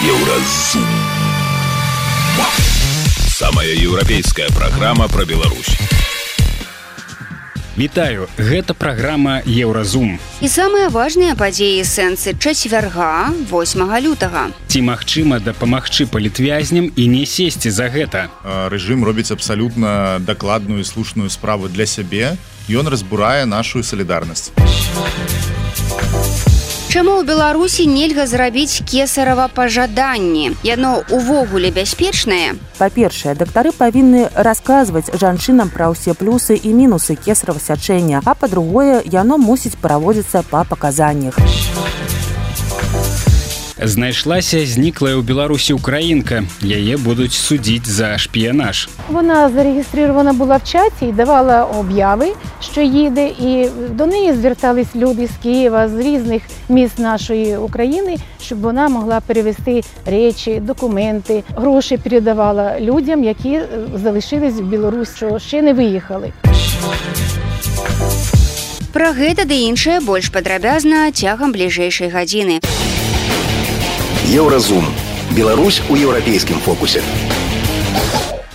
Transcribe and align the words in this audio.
Еўразум. 0.00 0.86
Самая 3.28 3.68
еўрапейская 3.68 4.48
праграма 4.48 5.08
пра 5.08 5.26
Беларусь. 5.26 5.76
Вітаю, 7.76 8.26
гэта 8.38 8.72
праграма 8.72 9.42
Еўразум. 9.44 10.16
І 10.40 10.48
самыя 10.48 10.88
важныя 10.88 11.36
падзеі 11.36 11.84
сэнсы 11.84 12.32
чацвярга 12.32 13.28
8 13.52 14.00
лютага. 14.00 14.48
Ці 14.72 14.80
магчыма 14.88 15.36
дапамагчы 15.36 16.08
палітвязням 16.08 16.88
і 16.96 17.04
не 17.06 17.26
сесці 17.28 17.68
за 17.68 17.92
гэта. 17.92 18.32
Рэжым 18.72 19.04
робіць 19.04 19.28
абсалютна 19.36 20.16
дакладную 20.24 20.80
і 20.80 20.88
слушную 20.88 21.28
справу 21.28 21.68
для 21.68 21.84
сябе. 21.84 22.40
Ён 22.72 22.88
разбурае 22.88 23.44
нашу 23.44 23.84
салідарнасць. 23.84 24.48
Чаму 26.90 27.22
ў 27.22 27.22
Беларусі 27.22 27.84
нельга 27.86 28.26
зрабіць 28.26 28.82
кесарава 28.82 29.46
пажаданні? 29.46 30.58
Яно 30.66 31.06
ўвогуле 31.06 31.70
бяспечнае. 31.70 32.58
Па-першае, 32.82 33.38
дактары 33.38 33.70
павінны 33.70 34.26
расказваць 34.34 35.06
жанчынам 35.14 35.70
пра 35.70 35.94
ўсе 35.94 36.18
плюсы 36.18 36.58
і 36.58 36.74
мінусы 36.74 37.14
кесарава 37.14 37.62
сячэння, 37.62 38.26
а 38.26 38.34
па-другое, 38.34 39.06
яно 39.06 39.38
мусіць 39.38 39.78
праводзіцца 39.78 40.42
па 40.50 40.66
паказаннях 40.66 41.38
знайшлася 43.82 44.66
зніклая 44.66 45.16
ў 45.16 45.22
беларусі 45.22 45.72
украінка. 45.72 46.44
Яе 46.62 46.96
будуць 46.96 47.32
судзіць 47.32 47.88
за 47.88 48.18
шпіянаж. 48.18 48.88
Вона 49.08 49.48
зарегістрована 49.48 50.32
була 50.32 50.56
в 50.56 50.64
чаті 50.64 51.06
і 51.06 51.12
давала 51.12 51.64
обяви 51.64 52.32
що 52.60 52.80
їде 52.80 53.26
і 53.26 53.68
до 53.90 54.06
неї 54.06 54.32
звертались 54.32 54.96
люди 54.96 55.26
з 55.26 55.42
києва 55.42 55.88
з 55.88 55.98
різних 55.98 56.42
міст 56.68 56.98
нашої 56.98 57.56
України 57.56 58.16
щоб 58.42 58.60
вона 58.60 58.88
могла 58.88 59.20
перевести 59.20 59.82
речі 60.06 60.60
документи 60.60 61.42
гроші 61.56 61.96
передавала 61.96 62.80
людям 62.80 63.24
які 63.24 63.60
залишились 63.94 64.54
в 64.54 64.62
білорусь 64.62 65.16
що 65.16 65.38
ще 65.38 65.62
не 65.62 65.72
виїхали. 65.72 66.32
Пра 68.92 69.12
гэта 69.14 69.46
ды 69.46 69.70
іншае 69.70 70.00
больш 70.02 70.34
падрабязна 70.34 71.12
цягам 71.14 71.54
бліжэйшай 71.54 72.10
гадзіны. 72.10 72.58
Еўразум. 74.30 74.84
Беларусь 75.32 75.82
у 75.88 75.96
еўрапейскім 75.96 76.60
фокусе. 76.60 77.02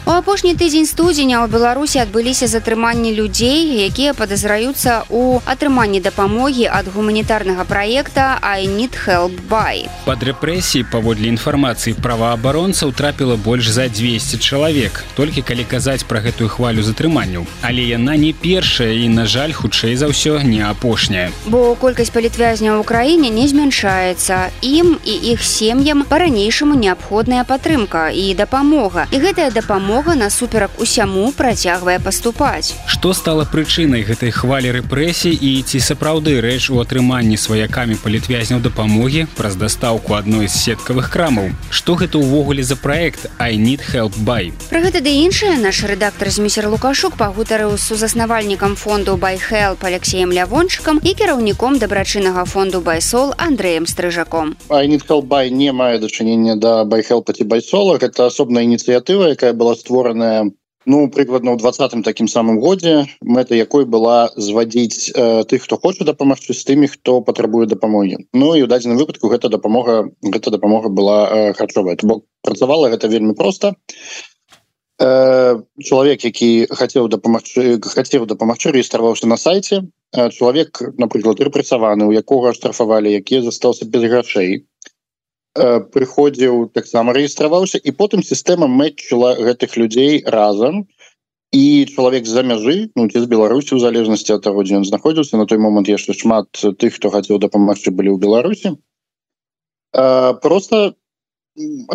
У 0.06 0.12
апошні 0.14 0.52
тыдзень 0.54 0.86
студзеня 0.86 1.42
ў 1.42 1.50
беларусі 1.50 1.98
адбыліся 1.98 2.46
затрыманні 2.46 3.10
людзей 3.18 3.90
якія 3.90 4.14
падазраюцца 4.14 5.02
ў 5.10 5.42
атрыманні 5.50 5.98
дапамогі 5.98 6.70
ад 6.70 6.92
гуманітарнага 6.94 7.66
праекта 7.66 8.38
айнит 8.38 8.94
help 8.94 9.34
by 9.50 9.90
под 10.06 10.22
рэпрэсіі 10.30 10.86
паводле 10.94 11.34
інфармацыі 11.34 11.98
праваабаронцаў 12.06 12.94
трапіла 12.94 13.34
больш 13.34 13.72
за 13.74 13.88
200 13.90 14.38
чалавек 14.38 15.02
толькі 15.18 15.42
калі 15.42 15.66
казаць 15.66 16.06
пра 16.06 16.22
гэтую 16.22 16.54
хвалю 16.54 16.86
затрыманняў. 16.86 17.50
Але 17.66 17.90
яна 17.90 18.14
не 18.14 18.30
першая 18.30 18.94
і 18.94 19.10
на 19.10 19.26
жаль 19.26 19.58
хутчэй 19.58 19.98
за 19.98 20.14
ўсё 20.14 20.38
не 20.46 20.62
апошняя. 20.62 21.34
Бо 21.50 21.74
колькасць 21.74 22.14
палітвязня 22.14 22.78
ў 22.78 22.86
краіне 22.86 23.34
не 23.34 23.50
змяншаецца. 23.50 24.54
Ім 24.62 25.02
і 25.02 25.18
іх 25.34 25.42
сем'ям 25.42 26.06
па-ранейшаму 26.06 26.78
неабходная 26.78 27.42
падтрымка 27.42 28.14
і 28.14 28.38
дапамога. 28.38 29.10
І 29.10 29.18
гэтая 29.26 29.50
дапамога 29.50 29.95
дапамога 29.96 30.16
насуперак 30.16 30.72
усяму 30.78 31.32
працягвае 31.32 32.00
паступаць. 32.00 32.76
Што 32.86 33.14
стала 33.14 33.46
прычынай 33.48 34.04
гэтай 34.04 34.28
хвалі 34.28 34.76
рэпрэсій 34.76 35.32
і 35.32 35.64
ці 35.64 35.80
сапраўды 35.80 36.42
рэч 36.44 36.68
у 36.76 36.84
атрыманні 36.84 37.40
сваякамі 37.40 37.96
палітвязняў 38.04 38.60
дапамогі 38.60 39.24
праз 39.40 39.56
дастаўку 39.56 40.20
адной 40.20 40.52
з 40.52 40.56
сеткавых 40.60 41.08
крамаў. 41.08 41.56
Што 41.72 41.96
гэта 41.96 42.20
ўвогуле 42.20 42.64
за 42.64 42.76
праект 42.76 43.32
Айнит 43.40 43.80
help 43.88 44.12
by. 44.20 44.52
Пра 44.68 44.84
гэта 44.84 45.00
ды 45.00 45.16
іншае 45.24 45.56
наш 45.64 45.80
рэдактар 45.88 46.28
змісер 46.28 46.68
Лукашук 46.68 47.16
пагутарыў 47.16 47.78
з 47.80 47.88
сузаснавальнікам 47.88 48.76
фонду 48.76 49.16
байхел 49.16 49.80
Алексеем 49.80 50.36
лявончыкам 50.36 51.00
і 51.00 51.16
кіраўніком 51.16 51.80
дабрачыннага 51.80 52.44
фонду 52.44 52.82
байсол 52.82 53.32
Андреем 53.38 53.88
стрыжаком. 53.88 54.58
Айнит 54.68 55.08
help 55.08 55.32
by 55.32 55.48
не 55.48 55.72
мае 55.72 56.04
дачынення 56.04 56.60
да 56.60 56.84
байхел 56.84 57.24
паці 57.24 57.48
байсола 57.48 57.96
гэта 57.96 58.28
асобная 58.28 58.68
ініцыятыва 58.68 59.32
якая 59.32 59.54
была 59.54 59.76
створаная 59.86 60.50
ну 60.86 61.10
прыкладна 61.10 61.54
ў 61.54 61.58
двадцатым 61.62 62.06
такім 62.06 62.30
самым 62.30 62.60
годзе 62.62 63.10
мэта 63.22 63.58
якой 63.58 63.86
была 63.90 64.30
звадзіць 64.38 65.12
э, 65.12 65.44
тых 65.50 65.66
хто 65.66 65.78
хоча 65.82 66.06
дапамагчы 66.06 66.54
з 66.54 66.62
тымі 66.70 66.90
хто 66.90 67.22
патрабуе 67.26 67.66
дапамогі. 67.66 68.30
Ну 68.34 68.54
і 68.54 68.66
у 68.66 68.70
дадзеным 68.70 69.02
выпадку 69.02 69.34
гэта 69.34 69.50
дапамога 69.50 70.14
гэта 70.22 70.54
дапамога 70.54 70.90
была 70.90 71.20
э, 71.26 71.54
харчовая. 71.58 71.98
Бок 72.04 72.26
працавала 72.46 72.90
гэта 72.94 73.10
вельмі 73.10 73.34
проста. 73.34 73.74
Э, 75.02 75.58
чалавек 75.82 76.24
які 76.24 76.70
хацеў 76.70 77.10
дапамагчы 77.10 77.82
хацеў 77.82 78.30
дапамагчы 78.30 78.72
рэгістраваўся 78.72 79.28
на 79.28 79.38
сайце. 79.42 79.90
Э, 80.14 80.30
чалавек 80.30 80.80
напрыклад 81.02 81.42
рэпрэсаваны 81.42 82.06
у 82.06 82.14
якога 82.14 82.54
штрафавалі 82.54 83.10
якія 83.10 83.42
застаўся 83.42 83.90
без 83.90 84.06
грашэй 84.06 84.64
прыходзіў 85.56 86.70
таксама 86.76 87.16
рэгістраваўся 87.16 87.80
і 87.80 87.92
потым 87.96 88.24
сістэма 88.24 88.68
мэтчыла 88.68 89.36
гэтых 89.40 89.78
людзей 89.80 90.24
разам 90.26 90.84
і 91.56 91.86
чалавек 91.92 92.28
з-за 92.28 92.44
мяжы 92.44 92.76
ну 93.00 93.08
ці 93.08 93.24
з 93.24 93.32
беларусі 93.32 93.76
у 93.78 93.80
залежнасці 93.80 94.36
ад 94.36 94.44
таго 94.48 94.66
дзе 94.68 94.82
ён 94.82 94.88
знаходзіўся 94.90 95.40
на 95.40 95.46
той 95.48 95.62
момант 95.64 95.88
яшчэ 95.88 96.18
шмат 96.20 96.52
тых 96.60 97.00
хто 97.00 97.14
хацеў 97.14 97.40
дапамагчы 97.40 97.96
былі 97.96 98.12
ў 98.16 98.20
беларусі 98.20 98.76
просто 100.44 100.96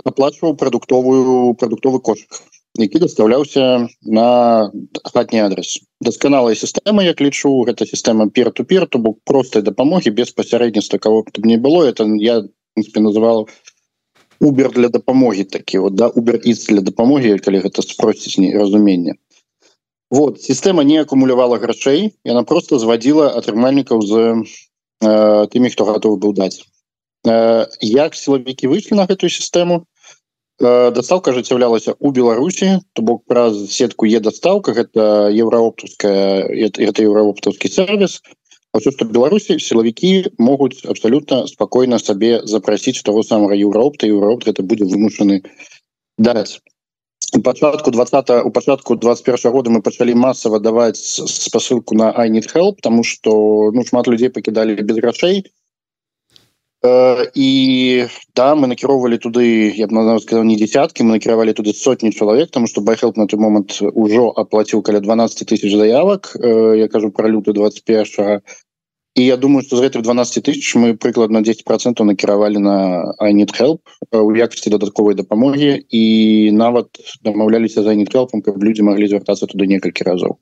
аплачваў 0.09 0.57
прадуктовую 0.57 1.53
прадуктовы 1.61 2.01
кошт 2.01 2.41
які 2.79 2.99
даставляўся 2.99 3.89
на 4.03 4.71
хатні 5.05 5.43
адрес. 5.43 5.81
Дасканалая 6.01 6.55
сістэма 6.55 7.03
як 7.03 7.21
лічу 7.21 7.51
гэта 7.67 7.87
сістэма 7.87 8.31
пер-ту-пер 8.31 8.87
то 8.87 8.99
бок 8.99 9.19
простай 9.25 9.63
дапамогі 9.63 10.11
без 10.11 10.31
пасярэдніцтва 10.31 10.99
кого 10.99 11.23
б 11.23 11.45
не 11.45 11.57
было. 11.59 11.85
Это 11.85 12.07
я 12.17 12.43
принципе 12.81 13.01
называл 13.01 13.49
убер 14.41 14.73
для 14.73 14.89
дапамоги 14.89 15.45
такі 15.45 15.79
вот 15.79 15.95
да 15.95 16.09
убер 16.09 16.41
для 16.41 16.81
дапамоги 16.81 17.37
калі 17.39 17.61
гэта 17.61 17.83
спросіць 17.83 18.39
не 18.39 18.57
разумення 18.57 19.15
вот 20.11 20.41
сістэма 20.41 20.85
не 20.85 20.99
акумулявала 21.01 21.59
грашэй 21.59 22.17
яна 22.25 22.43
просто 22.43 22.79
зводила 22.79 23.29
атрымальнікаў 23.37 24.01
з 24.01 24.15
э, 25.05 25.47
тымі 25.53 25.71
хто 25.71 25.85
готов 25.85 26.19
быў 26.19 26.33
даць 26.33 26.65
э, 27.29 27.67
як 27.81 28.17
сілавікі 28.17 28.73
выйшлі 28.73 28.97
на 28.97 29.05
гэтую 29.05 29.29
сістэму 29.29 29.85
э, 29.85 30.91
дастаўка 30.97 31.37
ажыццяўлялася 31.37 31.95
у 32.01 32.11
беларусі 32.11 32.81
то 32.97 33.03
бок 33.03 33.29
праз 33.29 33.61
сетку 33.69 34.09
е 34.09 34.25
дастаўка 34.25 34.73
гэта 34.73 35.29
еўраоптуская 35.29 36.49
это 36.49 37.05
еўраоптаўскі 37.05 37.69
сервис 37.69 38.23
что 38.79 39.05
беларуси 39.05 39.59
силовики 39.59 40.27
могут 40.39 40.85
абсолютно 40.85 41.47
спокойно 41.47 41.99
себе 41.99 42.47
запросить 42.47 43.03
того 43.03 43.23
самого 43.23 43.53
европа 43.53 44.07
европа 44.07 44.49
это 44.49 44.63
будет 44.63 44.89
вымушаны 44.89 45.43
дать 46.19 46.61
початку 47.43 47.91
20 47.91 48.31
у 48.45 48.51
початку 48.51 48.97
21 48.97 49.53
года 49.53 49.71
мы 49.71 49.83
почали 49.83 50.13
массово 50.13 50.61
давать 50.61 50.97
спасылку 50.97 51.95
на 51.95 52.11
need 52.29 52.47
help 52.55 52.77
потому 52.77 53.03
что 53.03 53.71
ну 53.73 53.85
шмат 53.85 54.07
людей 54.07 54.31
покидали 54.31 54.81
без 54.81 54.97
грошей 54.97 55.47
і 56.83 58.07
да 58.35 58.57
мы 58.57 58.65
накіроўвалі 58.67 59.21
туды 59.21 59.69
я 59.77 59.87
б 59.87 60.21
сказал 60.21 60.45
не 60.45 60.57
десяткі 60.57 61.05
мы 61.05 61.21
накіравалі 61.21 61.53
туды 61.53 61.75
сотні 61.77 62.11
чалавек 62.11 62.51
тому 62.51 62.67
что 62.67 62.81
байхел 62.81 63.13
на 63.17 63.27
той 63.27 63.39
момант 63.39 63.83
ужо 63.83 64.33
аплаціў 64.33 64.81
каля 64.83 65.01
12 65.01 65.45
тысяч 65.45 65.77
заявак 65.77 66.33
я 66.41 66.89
кажу 66.89 67.11
про 67.11 67.29
люты 67.29 67.53
21 67.53 68.41
і 69.15 69.25
я 69.25 69.37
думаю 69.37 69.63
что 69.63 69.77
з 69.77 69.81
гэтых 69.83 70.03
12 70.03 70.45
тысяч 70.45 70.75
мы 70.75 70.97
прыкладна 70.97 71.43
10 71.43 71.65
процентов 71.65 72.07
накіравалі 72.07 72.59
на 72.59 73.13
айнит 73.19 73.53
help 73.53 73.81
у 74.13 74.33
якасці 74.35 74.71
дадатковай 74.71 75.15
дапамогі 75.15 75.85
і 75.91 76.51
нават 76.53 76.87
дамаўляліся 77.21 77.83
за 77.83 77.95
нітхелпом 77.95 78.41
каб 78.41 78.57
людзі 78.65 78.89
маглі 78.89 79.09
звяртацца 79.09 79.45
туды 79.47 79.67
некалькі 79.67 80.05
разоў 80.05 80.39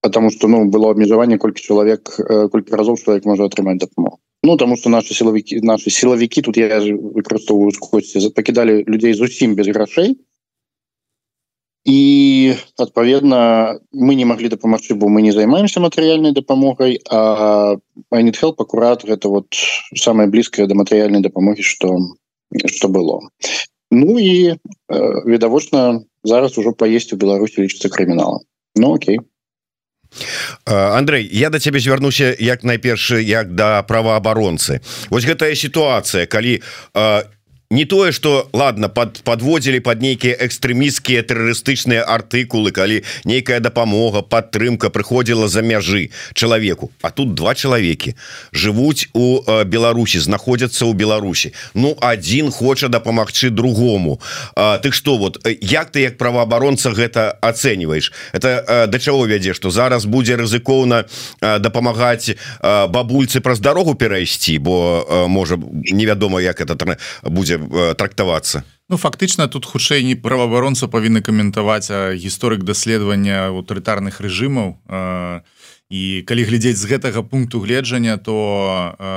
потому 0.00 0.30
что 0.30 0.46
ну 0.46 0.70
было 0.70 0.90
абмежаванне 0.90 1.38
колькі 1.38 1.62
чалавек 1.62 2.06
колькі 2.52 2.70
разоў 2.78 3.02
чалавек 3.02 3.26
можа 3.26 3.50
атрымаць 3.50 3.82
дапамогу 3.82 4.22
Ну 4.44 4.58
тому 4.58 4.76
что 4.76 4.90
наши 4.90 5.14
силовики 5.14 5.58
наши 5.60 5.88
силовики 5.88 6.42
тут 6.42 6.58
я 6.58 6.78
выкарыстоўваю 6.78 7.72
косці 7.80 8.28
покидали 8.28 8.84
людей 8.86 9.14
зусім 9.14 9.54
без 9.54 9.68
грошей. 9.68 10.20
І 11.84 12.52
адпаведна 12.76 13.80
мы 13.92 14.14
не 14.14 14.26
могли 14.26 14.48
дапамагчы 14.48 14.94
бо 14.96 15.08
мы 15.08 15.22
не 15.22 15.32
займаемся 15.32 15.80
матэрыяльнай 15.80 16.32
дапамогай 16.32 17.00
а 17.10 17.76
help 18.12 18.60
акурат 18.60 19.04
гэта 19.04 19.28
вот 19.28 19.46
самое 19.96 20.28
блізкае 20.28 20.66
да 20.66 20.74
матэрыяльнай 20.74 21.22
дапамогі 21.22 21.62
что 21.62 21.96
что 22.66 22.88
было. 22.88 23.20
Ну 23.90 24.18
і 24.18 24.52
э, 24.52 24.56
відавочна 25.24 26.04
зараз 26.22 26.58
ужо 26.58 26.72
паесці 26.72 27.14
у 27.14 27.18
Беларусі 27.18 27.62
лічыцца 27.62 27.88
крымінала 27.88 28.40
Ну 28.76 28.92
Окей 28.92 29.20
Андрей 30.64 31.28
я 31.32 31.50
до 31.50 31.58
цябе 31.58 31.80
звярнуся 31.80 32.36
як 32.38 32.64
найперш 32.64 33.10
як 33.20 33.54
да 33.54 33.82
праваабаронцы 33.82 34.80
Вось 35.10 35.24
гэтая 35.24 35.54
сітуацыя 35.54 36.26
калі 36.26 36.62
не 37.74 37.84
тое 37.84 38.12
что 38.12 38.48
ладно 38.52 38.88
под 38.88 39.18
подводзілі 39.26 39.80
под 39.80 40.00
нейкія 40.00 40.38
экстрэміскія 40.38 41.26
тэрарыстычныя 41.26 42.06
артыкулы 42.06 42.70
калі 42.70 43.02
нейкая 43.24 43.58
дапамога 43.58 44.22
падтрымка 44.22 44.94
прыходзіла 44.94 45.48
за 45.48 45.62
мяжы 45.66 46.14
чалавеку 46.34 46.92
а 47.02 47.10
тут 47.10 47.34
два 47.34 47.54
чалавекі 47.54 48.14
жывуць 48.54 49.10
у 49.12 49.42
Беларусі 49.66 50.22
знаходзяцца 50.22 50.86
ў 50.86 50.94
Беларусі 50.94 51.50
Ну 51.74 51.98
один 52.00 52.50
хоча 52.50 52.88
дапамагчы 52.88 53.50
другому. 53.50 54.20
Ты 54.54 54.92
что 54.92 55.18
вот 55.18 55.42
як 55.60 55.90
ты 55.90 56.00
як 56.00 56.16
праваабаронца 56.18 56.94
гэта 56.94 57.34
ацэньваешь 57.42 58.12
это 58.32 58.86
да 58.86 58.98
чаго 58.98 59.26
вядзе 59.26 59.54
что 59.54 59.70
зараз 59.70 60.06
будзе 60.06 60.36
рызыкоўна 60.36 61.10
дапамагаць 61.40 62.38
бабульцы 62.62 63.40
праз 63.40 63.58
дарогу 63.58 63.94
перайсці 63.94 64.58
бо 64.58 65.26
можа 65.28 65.58
невядома 65.90 66.40
як 66.40 66.60
это 66.60 66.96
будзе 67.22 67.63
трактавацца 67.98 68.64
Ну 68.90 68.98
фактычна 69.00 69.48
тут 69.48 69.64
хутчэй 69.64 70.04
не 70.04 70.12
праваабаронца 70.14 70.88
павінны 70.92 71.24
каментаваць 71.24 71.88
гісторык 72.20 72.68
даследавання 72.68 73.48
аўтарытарных 73.48 74.20
рэжымаў. 74.20 74.76
І 75.88 76.02
калі 76.28 76.42
глядзець 76.44 76.76
з 76.76 76.90
гэтага 76.92 77.24
пункту 77.24 77.64
гледжання 77.64 78.20
то 78.20 78.36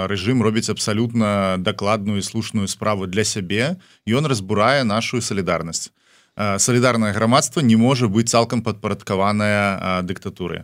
рэжым 0.08 0.40
робіць 0.40 0.72
абсалютна 0.72 1.60
дакладную 1.60 2.24
і 2.24 2.24
слушную 2.24 2.72
справу 2.72 3.12
для 3.12 3.28
сябе. 3.28 3.76
Ён 4.08 4.24
разбурае 4.32 4.88
нашу 4.88 5.20
салідарнасць. 5.20 5.92
Салідарнае 6.40 7.12
грамадства 7.12 7.60
не 7.60 7.76
можа 7.76 8.08
быць 8.08 8.32
цалкам 8.32 8.64
падпарадкаваная 8.64 10.00
дыктатуры 10.08 10.64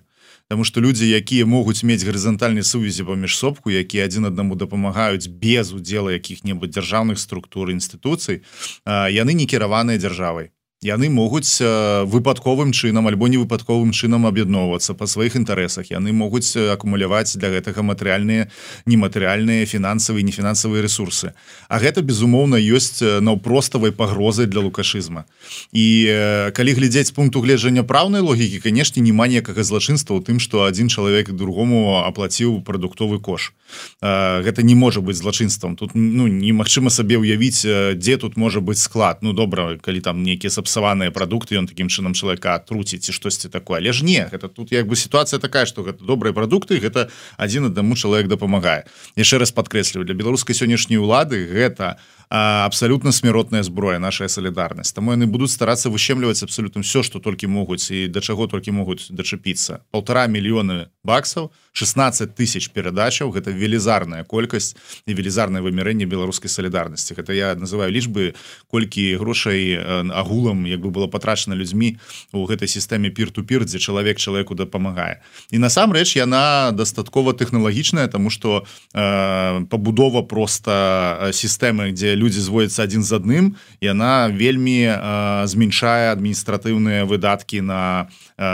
Таму 0.54 0.68
што 0.70 0.82
людзі 0.86 1.08
якія 1.10 1.46
могуць 1.50 1.82
мець 1.82 2.06
гарызантальнай 2.06 2.62
сувязі 2.62 3.04
паміж 3.10 3.34
сопку 3.42 3.72
які 3.74 4.06
адзін 4.06 4.30
аднаму 4.30 4.54
дапамагаюць 4.54 5.26
без 5.26 5.74
удзела 5.74 6.14
якіх-небудзь 6.14 6.78
дзяржаўных 6.78 7.18
структур 7.18 7.74
інстытуцый 7.74 8.46
яны 8.86 9.34
не 9.34 9.50
кіраваныя 9.50 9.98
дзяржавай 9.98 10.54
яны 10.84 11.10
могуць 11.10 11.64
выпадковым 12.12 12.76
чынам 12.76 13.08
альбо 13.08 13.32
невыпадковым 13.32 13.96
чынам 13.96 14.28
аб'ядноўвацца 14.28 14.94
па 14.94 15.08
сваіх 15.08 15.40
інтарэсах. 15.40 15.90
Яны 15.90 16.12
могуць 16.12 16.54
акумуляваць 16.54 17.40
для 17.40 17.50
гэтага 17.56 17.82
матэрыяльныя 17.88 18.52
нематэрыяльныя 18.86 19.66
фінансавыя 19.66 20.24
нефінансавыя 20.24 20.84
ресурсы 20.84 21.34
А 21.70 21.80
гэта 21.80 22.04
безумоўна 22.04 22.60
ёсць 22.60 23.02
наўпроставай 23.02 23.92
пагрозай 23.92 24.46
для 24.46 24.60
лукашызма. 24.60 25.26
І 25.72 26.52
калі 26.54 26.72
глядзець 26.74 27.16
пункту 27.16 27.42
гледжання 27.42 27.84
праўнай 27.84 28.22
логікі 28.22 28.60
канешне 28.60 29.02
няма 29.02 29.28
ніякага 29.28 29.64
злачынства 29.64 30.20
ў 30.20 30.22
тым 30.28 30.38
што 30.44 30.68
адзін 30.68 30.92
чалавек 30.92 31.32
другому 31.32 32.04
аплаціў 32.04 32.62
прадуктовы 32.62 33.20
кош 33.24 33.56
гэта 34.02 34.64
не 34.64 34.76
можа 34.76 35.02
быць 35.02 35.18
злачынствам. 35.18 35.76
Тут 35.76 35.96
ну 35.96 36.28
немагчыма 36.28 36.90
сабе 36.90 37.18
ўявіць 37.18 37.66
дзе 37.98 38.18
тут 38.18 38.38
можа 38.38 38.60
быць 38.60 38.82
склад. 38.82 39.22
Ну 39.22 39.34
добра 39.34 39.78
калі 39.78 40.02
там 40.02 40.24
нейкія 40.24 40.50
сапсаваныя 40.50 41.12
прадукты 41.12 41.58
ён 41.58 41.68
таким 41.68 41.88
чынам 41.88 42.14
чалавека 42.14 42.60
труціць 42.60 43.04
ці 43.06 43.12
штосьці 43.12 43.50
такое. 43.50 43.80
Але 43.80 43.94
ж 43.94 44.06
не 44.06 44.28
гэта 44.32 44.50
тут 44.50 44.72
як 44.72 44.88
бы 44.88 44.96
сітуацыя 44.96 45.40
такая 45.40 45.66
что 45.66 45.84
гэта 45.84 46.04
добрыя 46.04 46.34
прадукты 46.34 46.80
гэта 46.80 47.10
адзін 47.38 47.72
аднаму 47.72 47.96
чалавек 47.96 48.28
дапамагае. 48.28 48.86
Яшчэ 49.16 49.38
раз 49.38 49.52
падкрэсліваю 49.52 50.06
для 50.06 50.16
беларускай 50.16 50.56
сённяшняй 50.56 50.98
улады 50.98 51.46
гэта 51.46 51.98
абсалютна 52.30 53.12
смяротная 53.12 53.64
зброя 53.64 54.00
наша 54.00 54.28
салідарнасць 54.28 54.94
таму 54.94 55.12
яны 55.12 55.26
будуць 55.26 55.52
старацца 55.52 55.90
вышемліваць 55.90 56.44
абсалютна 56.44 56.82
все 56.82 57.04
что 57.04 57.20
толькі 57.20 57.48
могуць 57.48 57.92
і 57.92 58.08
да 58.08 58.22
чаго 58.22 58.48
толькі 58.48 58.72
могуць 58.72 59.10
дачапіцца. 59.10 59.84
Полтора 59.92 60.28
мільёны 60.28 60.88
баксаў 61.04 61.52
16 61.74 62.36
тысяч 62.36 62.70
перадачаў 62.70 63.34
гэта 63.34 63.52
велізарная 63.52 64.24
колькасць 64.24 64.76
і 65.06 65.14
велізарнае 65.14 65.62
вымярэнне 65.66 66.06
беларускай 66.06 66.50
салідарнасці. 66.50 67.18
Гэта 67.18 67.34
я 67.34 67.56
называю 67.56 67.90
лічбы 67.90 68.34
колькі 68.70 69.18
грошай 69.18 69.78
агулам 70.14 70.66
як 70.66 70.82
бы 70.82 70.90
было 70.90 71.08
патрачана 71.08 71.56
людзьмі 71.56 71.98
у 72.32 72.46
гэтай 72.46 72.68
сістэме 72.70 73.10
пир-ту-пир 73.10 73.66
дзе 73.66 73.80
чалавек 73.80 74.18
чалавеку 74.18 74.56
дапамагае. 74.56 75.22
І 75.52 75.58
насамрэч 75.58 76.18
яна 76.18 76.72
дастаткова 76.72 77.34
тэхналагічная 77.34 78.08
тому 78.08 78.30
что 78.30 78.66
э, 78.94 79.66
пабудова 79.70 80.22
просто 80.22 81.30
сістэмы 81.34 81.92
дзе 81.92 82.13
люди 82.16 82.40
зводятся 82.40 82.84
адзін 82.84 83.04
з 83.04 83.12
адным 83.18 83.46
яна 83.82 84.28
вельмі 84.30 84.90
э, 84.90 85.48
змяншае 85.48 86.14
адміністратыўныя 86.14 87.06
выдаткі 87.06 87.62
на 87.62 88.10
э, 88.38 88.46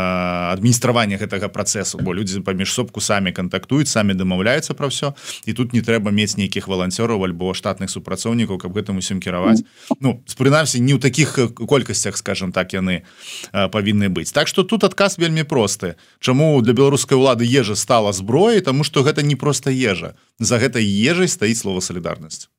адміністраванне 0.53 1.17
гэтага 1.17 1.49
працэсу 1.49 1.99
бо 2.01 2.13
людзі 2.13 2.41
паміж 2.41 2.73
сопку 2.73 3.01
самі 3.01 3.31
кантактуюць 3.31 3.89
самі 3.89 4.13
дамаўляюцца 4.13 4.73
пра 4.73 4.89
ўсё 4.89 5.13
і 5.45 5.51
тут 5.53 5.73
не 5.73 5.81
трэба 5.81 6.11
мець 6.11 6.37
нейкіх 6.37 6.67
валанцёраў 6.67 7.23
альбо 7.25 7.53
штатных 7.53 7.89
супрацоўнікаў 7.89 8.57
каб 8.57 8.75
гэтым 8.75 8.97
усім 8.99 9.19
кіраваць. 9.19 9.63
Ну 9.99 10.21
прынамсі 10.37 10.79
не 10.79 10.93
ў 10.95 10.99
таких 11.01 11.35
колькасцях 11.55 12.17
скажем 12.17 12.51
так 12.51 12.73
яны 12.73 13.03
э, 13.51 13.67
павінны 13.69 14.09
быць. 14.09 14.31
Так 14.31 14.47
что 14.47 14.63
тут 14.63 14.83
адказ 14.83 15.17
вельмі 15.17 15.43
просты. 15.43 15.95
Чаму 16.19 16.61
для 16.61 16.73
беларускай 16.73 17.17
улады 17.17 17.45
ежа 17.45 17.75
стала 17.75 18.13
зброяй? 18.13 18.61
Тому 18.61 18.83
что 18.83 19.03
гэта 19.03 19.21
не 19.21 19.35
просто 19.35 19.71
ежа. 19.71 20.15
За 20.39 20.57
гэтай 20.57 20.85
ежай 20.85 21.27
стаіць 21.27 21.59
слова 21.59 21.81
салідарнасць 21.81 22.49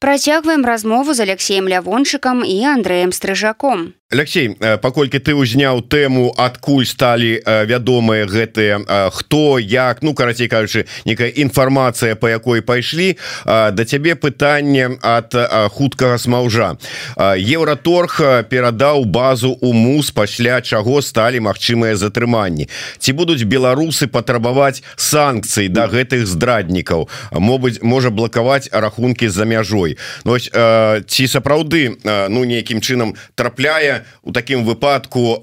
Працягваем 0.00 0.64
размову 0.64 1.12
з 1.14 1.20
Алексеем 1.20 1.68
Лявончыкам 1.68 2.40
і 2.40 2.56
Андрэем 2.64 3.12
Стрыжаком. 3.12 3.99
Алексей 4.10 4.58
паколькі 4.82 5.22
ты 5.22 5.38
ўзняў 5.38 5.86
тэму 5.86 6.34
адкуль 6.34 6.82
сталі 6.82 7.38
вядомыя 7.46 8.26
гэтыя 8.26 8.82
хто 9.14 9.62
як 9.62 10.02
ну 10.02 10.18
карацей 10.18 10.50
кажучы 10.50 10.90
некая 11.06 11.30
інфармацыя 11.30 12.18
по 12.18 12.26
якой 12.26 12.58
пайшлі 12.58 13.14
да 13.46 13.84
цябе 13.86 14.18
пытанне 14.18 14.98
ад 14.98 15.30
хуткага 15.70 16.18
смаўжа. 16.18 16.74
Еўраторг 17.38 18.50
перадаў 18.50 19.06
базу 19.06 19.54
у 19.62 19.70
мус 19.70 20.10
пасля 20.10 20.58
чаго 20.58 20.98
сталі 21.06 21.46
магчымыя 21.46 21.94
затрыманні. 21.94 22.66
Ці 22.98 23.14
будуць 23.14 23.46
беларусы 23.46 24.10
патрабаваць 24.10 24.82
санкцый 24.98 25.70
да 25.70 25.86
гэтых 25.86 26.26
здраднікаў? 26.26 27.06
Мобыць 27.30 27.78
можа 27.86 28.10
блакаваць 28.10 28.74
рахункі 28.74 29.30
за 29.30 29.46
мяжой. 29.46 30.02
Ну, 30.26 30.34
ці 30.34 31.24
сапраўды 31.30 31.94
ну 32.02 32.42
нейкім 32.42 32.82
чынам 32.82 33.14
трапляе 33.38 33.99
у 34.22 34.32
такім 34.32 34.64
выпадку 34.64 35.42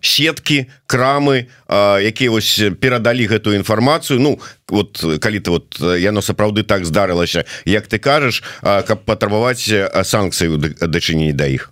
сеткі 0.00 0.66
крамы 0.86 1.46
якія 1.68 2.30
вось 2.30 2.62
перадалі 2.80 3.26
гэтую 3.26 3.56
інфармацыю. 3.60 4.20
Ну 4.20 4.38
вот 4.68 4.98
калі 5.20 5.38
ты 5.40 5.50
вот 5.50 5.78
яно 5.80 6.20
сапраўды 6.20 6.62
так 6.62 6.84
здарылася 6.84 7.44
Як 7.64 7.86
ты 7.86 7.98
кажаш 7.98 8.42
каб 8.62 9.04
патрабаваць 9.04 9.68
санкцыю 10.02 10.58
дачыненні 10.58 11.32
да 11.32 11.46
іх. 11.46 11.70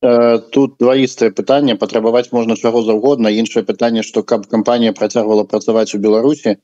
Тут 0.00 0.80
дваістае 0.80 1.30
пытанне. 1.30 1.76
Патрабаваць 1.76 2.32
можна 2.32 2.56
чаго 2.56 2.82
заўгодна. 2.82 3.28
Іншае 3.28 3.62
пытанне 3.62 4.02
што 4.02 4.22
каб 4.22 4.46
кампанія 4.46 4.92
працягвала 4.92 5.44
працаваць 5.44 5.94
у 5.94 5.98
Беларусі 5.98 6.56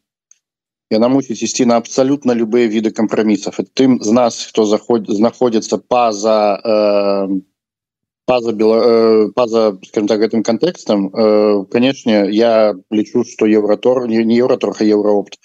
яна 0.91 1.09
мусіць 1.09 1.43
ісці 1.43 1.67
на 1.67 1.77
абсалютна 1.83 2.35
любыя 2.35 2.71
віды 2.71 2.91
кампрамісаў. 2.95 3.67
Тым 3.75 3.99
з 4.03 4.11
нас 4.13 4.47
хто 4.51 4.67
заходзіць 4.67 5.19
знаходзіцца 5.19 5.79
па-за 5.79 6.39
э, 6.63 7.43
паза 8.27 8.53
бела 8.53 8.79
э, 8.85 9.29
паза 9.35 9.79
скажем 9.87 10.09
так 10.09 10.21
гэтым 10.21 10.43
контекстам 10.43 11.09
э, 11.09 11.65
канешне 11.71 12.27
я 12.31 12.75
лічу 12.91 13.25
что 13.25 13.47
евротор 13.47 14.07
не 14.09 14.37
евроторха 14.37 14.85
евроопт. 14.85 15.39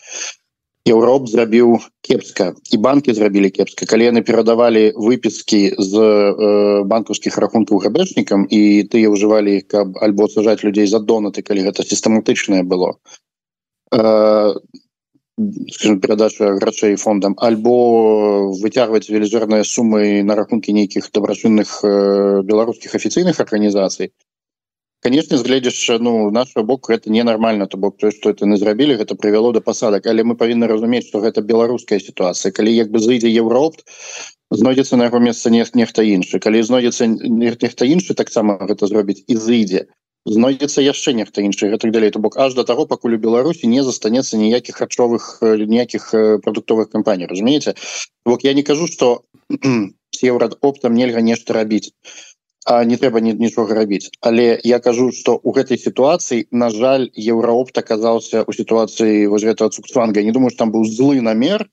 Еўроп 0.89 1.27
зрабіў 1.29 1.77
кепска 2.01 2.55
і 2.73 2.77
банки 2.81 3.13
зрабілі 3.13 3.51
кепска. 3.53 3.85
Калі 3.85 4.09
яны 4.09 4.25
перадавалі 4.25 4.97
выпіски 4.97 5.77
з 5.77 5.93
э, 6.01 6.83
банкаўскіх 6.89 7.37
рахункаў 7.37 7.85
габэшнікам 7.85 8.49
і 8.49 8.89
тыя 8.89 9.13
ўжывалі 9.13 9.61
каб 9.61 10.01
альбо 10.01 10.25
сажаць 10.25 10.65
людзей 10.65 10.89
за 10.89 10.99
донаты 10.99 11.45
калі 11.45 11.69
гэта 11.69 11.85
сістэматычнае 11.85 12.65
было. 12.65 12.97
Э, 13.93 14.57
перадача 16.01 16.53
грачэй 16.55 16.95
фондам 16.95 17.35
альбо 17.37 18.51
выцягваць 18.61 19.09
велізарныя 19.09 19.63
сумы 19.63 20.23
на 20.23 20.35
рахункі 20.35 20.73
нейкіх 20.73 21.09
дабрачынных 21.13 21.79
э, 21.83 22.41
беларускіх 22.43 22.95
афіцыйных 22.95 23.39
арганізацый 23.39 24.11
конечно 25.01 25.37
згледзяш 25.37 25.79
ну 25.99 26.31
наш 26.31 26.53
бок 26.53 26.89
это 26.89 27.11
ненармальна 27.11 27.67
то 27.67 27.77
бок 27.77 27.97
то 27.97 28.11
что 28.11 28.29
это 28.29 28.45
не 28.45 28.57
зрабілі 28.57 28.97
гэта 28.97 29.15
прывяло 29.15 29.53
до 29.53 29.61
пасадак 29.61 30.05
але 30.07 30.23
мы 30.23 30.35
павінны 30.35 30.67
разумець 30.67 31.07
что 31.07 31.19
гэта 31.19 31.41
беларуская 31.41 31.99
сітуацыя 31.99 32.51
калі 32.51 32.75
як 32.75 32.91
бы 32.91 32.99
зайдзе 32.99 33.31
еўропт 33.31 33.85
знойдзецца 34.51 34.97
на 34.97 35.09
яго 35.09 35.19
месца 35.19 35.49
не 35.49 35.65
нехта 35.73 36.03
іншы 36.03 36.39
калі 36.39 36.61
знойдзецца 36.61 37.07
нехта 37.07 37.85
іншы 37.85 38.13
таксама 38.13 38.59
гэта 38.61 38.87
зробіць 38.87 39.23
і 39.27 39.35
зыдзе 39.35 39.87
то 39.87 40.00
знойдзецца 40.25 40.81
яшчэ 40.85 41.13
нехта 41.17 41.41
іншы 41.41 41.71
гэтак 41.73 41.91
далей. 41.91 42.11
То 42.11 42.19
бок 42.19 42.37
аж 42.37 42.53
до 42.53 42.63
таго 42.63 42.85
пакуль 42.85 43.17
у 43.17 43.21
Беларусі 43.21 43.67
не 43.67 43.83
застанецца 43.83 44.37
ніякіх 44.37 44.81
харчовых 44.81 45.39
ніякіх 45.41 46.11
прадуктовых 46.45 46.89
кампаній 46.89 47.25
разумееце? 47.25 47.75
Бок 48.25 48.43
я 48.43 48.53
не 48.53 48.63
кажу 48.63 48.87
что 48.87 49.23
с 49.49 50.23
евро 50.23 50.49
оптам 50.61 50.93
нельга 50.93 51.21
нешта 51.21 51.53
рабіць 51.53 51.93
а 52.65 52.83
не 52.85 52.97
трэба 52.97 53.21
ні, 53.25 53.33
нічога 53.33 53.73
рабіць. 53.73 54.13
Але 54.21 54.59
я 54.63 54.79
кажу 54.79 55.11
что 55.11 55.39
у 55.41 55.51
гэтай 55.51 55.77
сітуацыі 55.81 56.45
на 56.51 56.69
жаль 56.69 57.09
еўраопт 57.17 57.77
аказаўся 57.77 58.43
у 58.45 58.53
сітуацыі 58.53 59.27
вось 59.27 59.43
гэтага 59.43 59.73
цукцванга. 59.73 60.21
Не 60.21 60.31
думаю 60.31 60.53
там 60.53 60.71
быў 60.71 60.85
злы 60.85 61.21
намер 61.21 61.65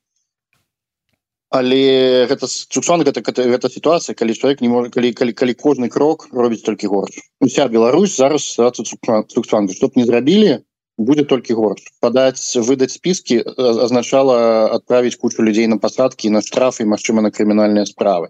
але 1.51 2.27
гэта 2.29 2.47
суксон 2.47 3.03
гэта 3.09 3.25
гэта 3.25 3.69
сітуацыя 3.73 4.15
калі 4.15 4.37
чалавек 4.37 4.61
не 4.61 4.69
можа 4.69 4.93
калі 4.93 5.13
калі 5.17 5.33
калі 5.33 5.55
кожны 5.57 5.89
крок 5.89 6.29
робіць 6.33 6.65
толькі 6.65 6.93
горш. 6.93 7.17
Уся 7.41 7.69
Беларусь 7.69 8.17
зараз 8.17 8.45
суксан 9.33 9.69
чтоб 9.69 9.97
не 9.97 10.05
зрабілі 10.05 10.61
будет 10.99 11.29
толькі 11.29 11.55
горш. 11.55 11.83
Падаць 12.01 12.57
выдаць 12.57 12.93
спіски 12.93 13.41
азначала 13.57 14.69
отправить 14.77 15.17
кучу 15.17 15.43
людзей 15.43 15.67
на 15.67 15.79
пасадки 15.79 16.29
на 16.29 16.43
штрафы 16.43 16.85
Мачыма 16.85 17.23
на 17.23 17.31
крымінальныя 17.31 17.87
справы. 17.87 18.29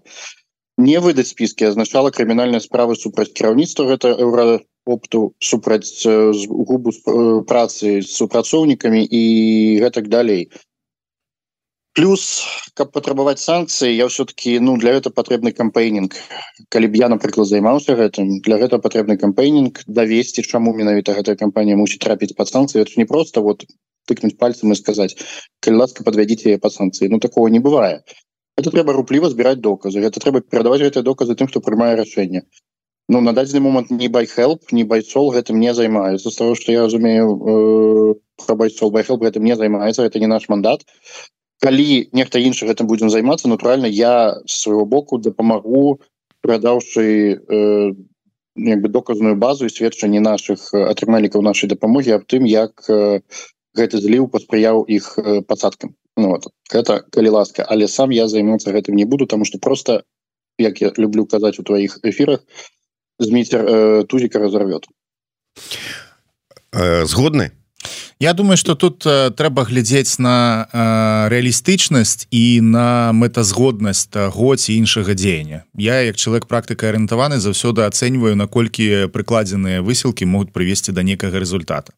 Не 0.77 0.99
выдаць 1.03 1.27
спіски 1.27 1.65
азначала 1.67 2.11
крымінальныя 2.11 2.63
справы 2.63 2.95
супраць 2.95 3.33
кіраўніцтва 3.35 3.85
гэта 3.91 4.15
еўра 4.15 4.61
опту 4.85 5.35
супраць 5.43 6.07
губу 6.07 6.95
працы 7.43 7.99
з 8.01 8.07
супрацоўнікамі 8.15 9.03
і 9.03 9.23
гэтак 9.83 10.07
далей. 10.07 10.47
то 10.47 10.68
плюс 11.93 12.45
каб 12.73 12.91
патрабаваць 12.95 13.41
санкцыі 13.41 13.95
я 13.95 14.07
все-таки 14.07 14.59
ну 14.59 14.77
для 14.77 14.93
этого 14.97 15.13
патрэбны 15.13 15.51
кампейнинг. 15.51 16.15
Калі 16.69 16.87
б 16.87 17.01
я 17.01 17.09
напрыклад 17.09 17.47
займаўся 17.47 17.95
гэтым 17.99 18.39
для 18.45 18.57
гэта 18.61 18.79
патрэбны 18.79 19.17
кампейнинг. 19.17 19.83
Давесці 19.87 20.43
чаму 20.43 20.73
менавіта 20.73 21.17
гэтая 21.17 21.35
кампанія 21.35 21.77
мусіць 21.77 22.01
трапіць 22.05 22.35
под 22.37 22.47
санкцыі 22.47 22.81
это 22.81 22.93
не 22.97 23.05
просто 23.05 23.41
вот 23.41 23.65
тыкнуть 24.05 24.37
пальцем 24.37 24.71
и 24.71 24.75
сказать 24.75 25.17
калі 25.59 25.83
ласка 25.83 26.03
подвядите 26.03 26.57
по 26.57 26.69
санкцыі 26.69 27.09
ну 27.09 27.19
такого 27.19 27.47
не 27.47 27.59
бывае 27.59 28.01
это 28.59 28.71
трэба 28.71 28.93
рупліва 28.93 29.29
збіраць 29.29 29.61
доказы. 29.63 29.99
Это 30.03 30.19
трэба 30.19 30.41
перадаваць 30.41 30.81
гэтыя 30.81 31.03
доказы 31.03 31.35
тым 31.35 31.47
хто 31.47 31.61
прымае 31.61 31.95
рашэнне 31.95 32.43
Ну 33.09 33.21
на 33.25 33.33
дадзены 33.33 33.61
момант 33.65 33.89
не 33.89 34.07
байхелп 34.07 34.71
не 34.71 34.83
байцол 34.83 35.31
гэтым 35.33 35.59
не 35.59 35.73
займаюцца 35.73 36.29
з 36.29 36.35
того 36.35 36.55
что 36.55 36.71
я 36.71 36.83
разумею 36.83 37.29
э, 37.53 38.53
байцол 38.53 38.91
байхелп 38.91 39.23
гэтым 39.23 39.43
не 39.43 39.55
займаецца 39.55 40.03
это 40.03 40.19
не 40.19 40.27
наш 40.27 40.47
мандат 40.47 40.85
калі 41.59 42.09
нехта 42.13 42.39
іншы 42.39 42.67
гэтым 42.67 42.87
будзем 42.87 43.09
займацца 43.09 43.51
натуральна 43.51 43.87
я 43.91 44.39
свайго 44.47 44.85
боку 44.85 45.19
дапамагу 45.19 45.99
прадаўшы 46.41 47.35
э, 47.35 47.91
як 48.55 48.81
бы 48.81 48.89
доказную 48.89 49.35
базу 49.35 49.65
і 49.65 49.69
сведчанні 49.69 50.19
наших 50.19 50.73
атрымальнікаў 50.73 51.43
нашай 51.43 51.69
дапамогі 51.69 52.15
аб 52.15 52.23
тым 52.27 52.47
як 52.47 52.87
э, 52.87 53.19
гэты 53.75 53.99
зліў 53.99 54.31
паспрыяў 54.31 54.83
іх 54.87 55.19
э, 55.19 55.41
пасадкам 55.41 55.95
ну, 56.17 56.29
вот. 56.29 56.47
это 56.71 57.03
калі 57.11 57.29
ласка 57.29 57.65
але 57.67 57.87
сам 57.87 58.09
я 58.09 58.27
займацца 58.27 58.71
гэтым 58.71 58.95
не 58.95 59.05
буду 59.05 59.27
тому 59.27 59.45
что 59.45 59.59
просто 59.59 60.03
як 60.57 60.81
я 60.81 60.91
люблю 60.97 61.25
казаць 61.25 61.59
у 61.59 61.63
тваіх 61.63 61.99
эфирах 62.03 62.39
зміцер 63.19 63.65
э, 63.65 64.03
тузіка 64.07 64.39
разорвет 64.39 64.87
э, 66.71 67.05
згодны 67.05 67.51
Я 68.21 68.33
думаю 68.33 68.57
что 68.57 68.75
тут 68.75 69.05
э, 69.05 69.31
трэба 69.31 69.63
глядзець 69.63 70.19
на 70.19 70.67
э, 70.67 71.31
рэалістычнасць 71.31 72.27
і 72.35 72.59
на 72.59 73.15
мэтазгоднасць 73.15 74.11
таго 74.11 74.59
ці 74.59 74.75
іншага 74.75 75.15
дзеяння. 75.15 75.63
Я 75.79 76.03
як 76.03 76.19
чалавек 76.19 76.43
практыка 76.43 76.91
арыентаваны 76.91 77.39
заўсёды 77.39 77.87
ацэньваю 77.87 78.35
наколькі 78.35 79.07
прыкладзеныя 79.15 79.79
высілкі 79.79 80.27
могуць 80.27 80.51
прывесці 80.51 80.91
да 80.91 80.99
некага 80.99 81.39
результата 81.39 81.95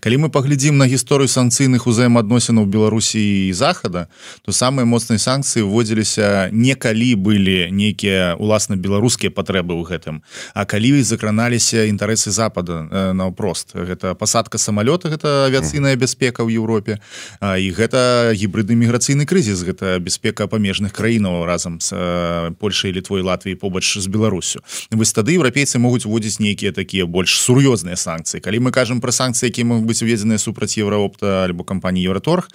калі 0.00 0.26
мы 0.26 0.28
паглядзім 0.28 0.78
на 0.78 0.86
гісторыю 0.90 1.30
санкцыйных 1.30 1.86
узаемаадносінаў 1.86 2.66
беларусі 2.66 3.20
і 3.22 3.52
захада 3.52 4.08
то 4.42 4.52
самыя 4.52 4.84
моцныя 4.84 5.18
санкцыі 5.18 5.62
вводзіліся 5.62 6.50
не 6.50 6.74
калі 6.74 7.14
былі 7.14 7.70
нейкія 7.70 8.34
уласна 8.38 8.74
беларускія 8.74 9.30
патрэбы 9.30 9.78
ў 9.78 9.82
гэтым 9.86 10.22
а 10.54 10.66
калі 10.66 11.02
закраналіся 11.02 11.86
інтарэсы 11.86 12.30
запада 12.30 12.88
э, 12.90 13.12
наўпрост. 13.12 13.74
Гэта 13.74 14.14
пасадка 14.18 14.58
самалёта 14.58 15.08
гэта 15.08 15.46
авіяцыйная 15.46 15.94
бяспека 15.96 16.42
ў 16.42 16.58
Еўропе 16.58 16.98
і 17.38 17.66
гэта 17.70 18.34
гібридны 18.34 18.74
міграцыйны 18.74 19.24
крызіс 19.24 19.62
гэта 19.62 20.02
бяспека 20.02 20.50
памежных 20.50 20.92
краінаў 20.92 21.46
разам 21.46 21.78
з 21.80 21.94
э, 21.94 22.50
Польшай 22.58 22.90
или 22.90 23.00
твой 23.00 23.22
Латвіі 23.22 23.54
побач 23.54 23.86
з 23.98 24.06
Беларусю. 24.06 24.60
Вось 24.90 25.12
тады 25.12 25.38
еўрапейцы 25.38 25.78
могуць 25.78 26.04
вводзіць 26.04 26.40
нейкія 26.40 26.72
такія 26.72 27.06
больш 27.06 27.38
сур'ёзныя 27.38 27.96
санкцыі. 27.96 28.40
Калі 28.40 28.58
мы 28.66 28.70
кажам 28.72 29.00
про 29.00 29.12
санкцыі 29.12 29.51
які 29.52 29.68
могуць 29.68 29.84
быць 29.92 30.00
уведзеныя 30.00 30.40
супраць 30.40 30.80
еўраопта 30.80 31.44
альбо 31.44 31.68
кампаніі 31.68 32.08
еўраторг 32.08 32.48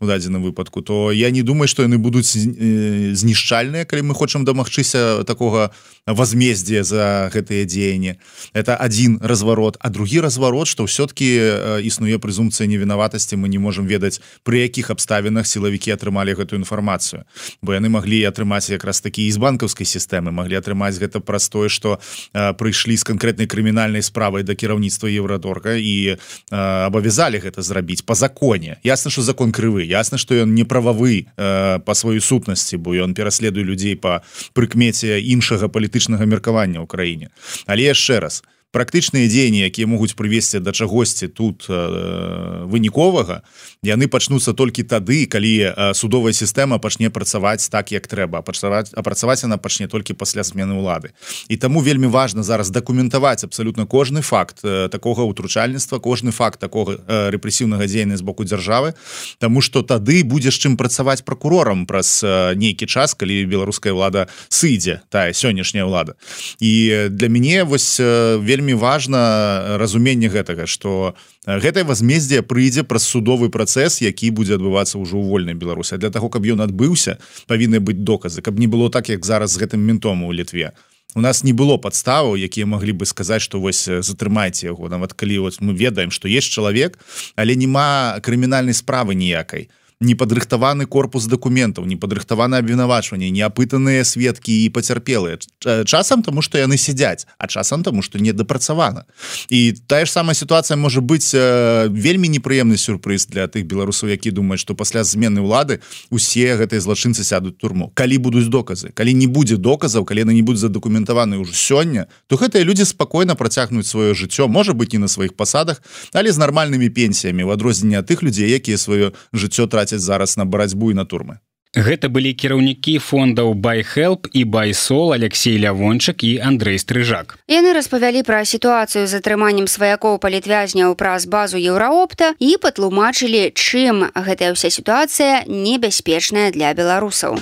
у 0.00 0.06
дадзеным 0.06 0.44
выпадку 0.44 0.84
то 0.84 1.08
я 1.16 1.32
не 1.32 1.40
думаю 1.40 1.66
што 1.72 1.88
яны 1.88 1.96
будуць 1.96 2.36
э, 2.36 3.16
знішчальныя 3.16 3.88
калі 3.88 4.12
мы 4.12 4.14
хочам 4.14 4.44
дамагчыся 4.44 5.24
такога 5.24 5.72
возмездзя 6.06 6.82
за 6.82 7.30
гэтыя 7.32 7.64
дзеянні. 7.64 8.18
Это 8.54 8.76
один 8.76 9.18
разварот 9.22 9.76
а 9.80 9.88
другі 9.88 10.20
разварот 10.20 10.68
что 10.68 10.84
все-таки 10.86 11.38
э, 11.38 11.80
існуе 11.82 12.18
прэзумцыя 12.18 12.66
невінаватасці. 12.66 13.36
Мы 13.36 13.48
не 13.48 13.58
можемм 13.58 13.86
ведаць 13.86 14.20
пры 14.42 14.66
якіх 14.66 14.90
абставінах 14.90 15.46
сілавікі 15.46 15.94
атрымалі 15.94 16.34
гэтую 16.34 16.58
інфармацыю. 16.58 17.24
Бо 17.62 17.72
яны 17.72 17.88
маглі 17.88 18.26
атрымаць 18.26 18.70
якраз 18.70 19.00
такі 19.00 19.30
з 19.30 19.38
банкаўскай 19.38 19.86
сістэмы 19.86 20.34
маглі 20.34 20.58
атрымаць 20.58 20.98
гэта 20.98 21.20
простое 21.20 21.68
что 21.68 22.00
э, 22.34 22.52
прыйшлі 22.54 22.96
з 22.98 23.04
канкрэтнай 23.06 23.46
крымінальнай 23.46 24.02
справай 24.02 24.42
да 24.42 24.54
кіраўніцтва 24.58 25.06
еўраторга 25.06 25.78
і 25.78 26.18
абавязалі 26.52 27.40
гэта 27.40 27.62
зрабіць 27.62 28.04
по 28.04 28.14
законе. 28.14 28.76
Ясна 28.84 29.10
что 29.10 29.22
закон 29.22 29.52
крывы 29.52 29.88
ясна 29.88 30.18
что 30.18 30.34
ён 30.34 30.54
не 30.54 30.64
прававы 30.64 31.26
э, 31.36 31.78
по 31.80 31.92
сваёй 31.94 32.20
сутнасці 32.20 32.76
бо 32.76 32.92
ён 32.92 33.14
пераследуе 33.14 33.64
людзей 33.64 33.96
по 33.96 34.20
прыкмеце 34.52 35.20
іншага 35.20 35.68
палітычнага 35.72 36.28
меркавання 36.28 36.84
ў 36.84 36.86
краіне. 36.86 37.26
Але 37.66 37.88
яшчэ 37.88 38.20
раз 38.20 38.44
практычныя 38.72 39.28
дзеянні 39.28 39.68
якія 39.68 39.86
могуць 39.86 40.16
прывесці 40.16 40.58
да 40.64 40.72
чагосьці 40.72 41.28
тут 41.28 41.68
э, 41.68 42.64
выніковага 42.64 43.44
яны 43.84 44.08
пачнуцца 44.08 44.56
толькі 44.56 44.82
тады 44.82 45.26
калі 45.26 45.52
э, 45.68 45.94
судовая 45.94 46.32
сістэма 46.32 46.78
пачне 46.78 47.10
працаваць 47.10 47.68
так 47.68 47.92
як 47.92 48.06
трэба. 48.06 48.42
Пачаваць 48.42 48.92
апрацаваць 48.96 49.44
она 49.44 49.58
пачне 49.58 49.88
толькі 49.88 50.14
пасля 50.14 50.42
змены 50.42 50.78
ўлады. 50.78 51.12
І 51.48 51.56
таму 51.56 51.84
вельмі 51.84 52.06
важна 52.06 52.42
зараз 52.42 52.70
дакументаваць 52.70 53.44
абсалютна 53.44 53.86
кожны 53.86 54.22
факт 54.22 54.64
э, 54.64 54.88
такога 54.88 55.28
ўтручальніцтва 55.28 55.98
кожны 56.00 56.32
факт 56.32 56.60
такога 56.60 56.96
э, 56.96 57.30
рэпрэсіўнага 57.36 57.86
дзеяння 57.86 58.16
з 58.16 58.22
боку 58.22 58.44
дзяржавы 58.44 58.94
Таму 59.38 59.60
что 59.60 59.82
тады 59.82 60.24
будзеш 60.24 60.56
чым 60.62 60.76
працаваць 60.76 61.22
прокурорам 61.26 61.86
праз 61.86 62.22
э, 62.24 62.54
нейкі 62.54 62.86
час 62.86 63.14
калі 63.14 63.44
беларуская 63.44 63.92
ўлада 63.92 64.30
сыдзе 64.48 65.02
тая 65.10 65.34
сённяшняя 65.34 65.84
ўлада. 65.84 66.14
І 66.62 67.10
для 67.10 67.28
мяне 67.28 67.64
вось 67.64 67.98
э, 68.00 68.38
вельмі 68.38 68.61
вельмі 68.62 68.78
важно 68.78 69.76
разуменне 69.78 70.28
гэтага 70.28 70.66
что 70.66 71.14
гэтае 71.46 71.82
возмездзе 71.82 72.42
прыйдзе 72.42 72.86
праз 72.86 73.02
судовы 73.02 73.50
працэс 73.50 73.98
які 74.02 74.30
будзе 74.30 74.54
адбывацца 74.54 75.02
ўжо 75.02 75.18
ў 75.18 75.26
вольнай 75.26 75.54
беларуся 75.58 75.98
для 75.98 76.10
того 76.10 76.30
каб 76.30 76.46
ён 76.46 76.62
адбыўся 76.62 77.18
павінны 77.50 77.82
быць 77.82 77.98
доказы. 77.98 78.42
Каб 78.42 78.58
не 78.58 78.70
было 78.70 78.90
так 78.90 79.08
як 79.08 79.26
зараз 79.26 79.50
з 79.50 79.58
гэтым 79.58 79.82
ментом 79.82 80.22
у 80.22 80.32
літве. 80.32 80.72
У 81.14 81.20
нас 81.20 81.42
не 81.42 81.52
было 81.52 81.76
подставаў 81.76 82.38
якія 82.38 82.66
могли 82.66 82.92
бы 82.92 83.04
сказаць 83.04 83.42
что 83.42 83.58
вось 83.58 83.82
затрымайце 83.82 84.70
яго. 84.70 84.88
Нават 84.88 85.12
калі 85.12 85.50
вот 85.50 85.58
мы 85.60 85.74
ведаем 85.74 86.10
что 86.14 86.28
есть 86.28 86.54
чалавек 86.54 86.98
але 87.34 87.58
няма 87.58 88.22
крымінальнай 88.22 88.74
справы 88.74 89.14
ніякай. 89.18 89.66
то 89.66 89.81
не 90.02 90.14
падрыхтаваны 90.14 90.86
корпус 90.86 91.26
документаў 91.26 91.86
не 91.86 91.96
падрыхтаваны 91.96 92.58
абвінавачванне 92.58 93.30
неапытаныя 93.30 94.04
сведкі 94.04 94.52
і 94.64 94.68
пацярпелыя 94.68 95.38
часам 95.86 96.22
тому 96.22 96.42
что 96.42 96.58
яны 96.58 96.76
сядзяць 96.76 97.26
а 97.38 97.46
часам 97.46 97.82
тому 97.82 98.02
что 98.02 98.18
не 98.18 98.32
дапрацавана 98.32 99.04
і 99.48 99.72
тая 99.86 100.04
ж 100.04 100.10
самая 100.10 100.34
сітуацыя 100.34 100.76
можа 100.76 101.00
быць 101.00 101.32
э, 101.34 101.88
вельмі 101.88 102.28
непрыемны 102.28 102.76
сюрпрыз 102.76 103.26
для 103.26 103.46
тых 103.46 103.64
беларусаў 103.64 104.10
які 104.10 104.30
думаюць 104.30 104.60
что 104.60 104.74
пасля 104.74 105.04
змены 105.04 105.40
ўлады 105.40 105.80
усе 106.10 106.56
гэтыя 106.56 106.80
злачынцы 106.80 107.24
сядуць 107.24 107.56
турму. 107.56 107.90
Калі 107.94 108.18
будуць 108.18 108.48
доказы 108.48 108.90
калі 108.94 109.14
не 109.14 109.26
будзе 109.26 109.56
доказаў 109.56 110.04
калі 110.04 110.24
на 110.24 110.32
не 110.32 110.42
будзе 110.42 110.66
задакументаваны 110.66 111.38
ўжо 111.38 111.52
сёння 111.52 112.06
то 112.26 112.36
гэтыя 112.36 112.64
людзі 112.64 112.84
спакойна 112.84 113.34
працягнуць 113.34 113.86
сваё 113.86 114.14
жыццё 114.14 114.48
можа 114.48 114.72
быть 114.72 114.92
не 114.92 114.98
на 114.98 115.08
сваіх 115.08 115.34
пасадах 115.34 115.82
але 116.12 116.32
з 116.32 116.38
нармальнымі 116.38 116.88
пенсіямі 116.90 117.44
в 117.44 117.50
адрозненне 117.50 118.02
тых 118.02 118.22
людзей 118.22 118.50
якія 118.50 118.76
сваё 118.76 119.12
жыццё 119.32 119.66
траці 119.66 119.91
плацяць 119.92 120.00
зараз 120.00 120.36
на 120.36 120.44
барацьбу 120.44 120.90
і 120.90 120.94
на 120.94 121.04
турмы 121.04 121.38
Гэта 121.72 122.12
былі 122.12 122.34
кіраўнікі 122.36 122.98
фондаў 123.00 123.54
байхелп 123.56 124.28
і 124.36 124.44
байсол 124.44 125.14
Алексей 125.16 125.56
лявончык 125.56 126.20
і 126.20 126.36
Андрей 126.44 126.76
стрыжак. 126.76 127.40
Яны 127.48 127.72
распавялі 127.72 128.20
пра 128.28 128.44
сітуацыю 128.44 129.08
з 129.08 129.16
атрыманнем 129.16 129.64
сваякоў 129.64 130.20
палітвязняў 130.20 130.92
праз 131.00 131.24
базу 131.24 131.56
еўраопта 131.56 132.36
і 132.36 132.60
патлумачылі, 132.60 133.56
чым 133.56 134.04
гэтая 134.12 134.52
ўся 134.52 134.68
сітуацыя 134.68 135.48
небяспечная 135.48 136.52
для 136.52 136.76
беларусаў. 136.76 137.40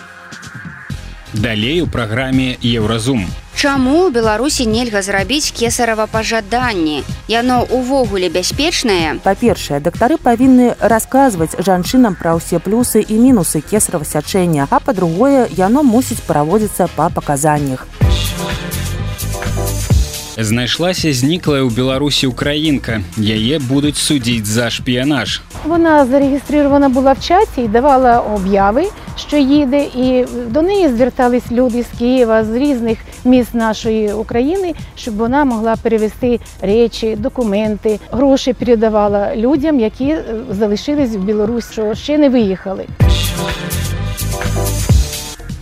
Далей 1.32 1.80
у 1.82 1.86
праграме 1.86 2.58
еўразум. 2.62 3.26
Чаму 3.54 4.08
ў 4.08 4.10
Беларусі 4.10 4.66
нельга 4.66 5.02
зрабіць 5.02 5.54
кесарава 5.54 6.06
пажаданні? 6.10 7.04
Яно 7.28 7.62
ўвогуле 7.70 8.26
бяспечнае. 8.26 9.22
Па-першае, 9.22 9.78
дактары 9.78 10.18
павінны 10.18 10.74
расказваць 10.80 11.54
жанчынам 11.54 12.18
пра 12.18 12.34
ўсе 12.34 12.58
плюсы 12.58 13.04
і 13.04 13.14
мінусы 13.14 13.62
кесарава 13.62 14.02
сячэння, 14.02 14.66
а 14.70 14.82
па-другое, 14.82 15.46
яно 15.54 15.86
мусіць 15.86 16.24
праводзіцца 16.26 16.90
па 16.98 17.10
паказаннях. 17.14 17.86
знайшлася 20.37 21.13
зніклая 21.13 21.63
ў 21.63 21.71
беларусі 21.71 22.27
украінка 22.27 23.01
яе 23.17 23.59
будуць 23.59 23.97
судзіць 23.97 24.45
за 24.45 24.69
шпіянаж 24.69 25.41
Вона 25.65 26.05
зареєстрована 26.05 26.89
була 26.89 27.13
в 27.13 27.19
чаті 27.19 27.61
і 27.61 27.67
давала 27.67 28.19
обяви, 28.19 28.85
що 29.17 29.37
їде, 29.37 29.83
і 29.83 30.25
до 30.47 30.61
неї 30.61 30.89
звертались 30.89 31.51
люди 31.51 31.83
з 31.83 31.97
Києва, 31.99 32.43
з 32.43 32.55
різних 32.55 32.97
міст 33.25 33.53
нашої 33.53 34.13
України, 34.13 34.73
щоб 34.95 35.15
вона 35.15 35.45
могла 35.45 35.75
перевести 35.75 36.39
речі, 36.61 37.15
документи, 37.15 37.99
гроші 38.11 38.53
передавала 38.53 39.35
людям, 39.35 39.79
які 39.79 40.05
е, 40.05 40.23
залишились 40.49 41.15
в 41.15 41.19
Білорусі, 41.19 41.67
що 41.71 41.95
ще 41.95 42.17
не 42.17 42.29
виїхали. 42.29 42.85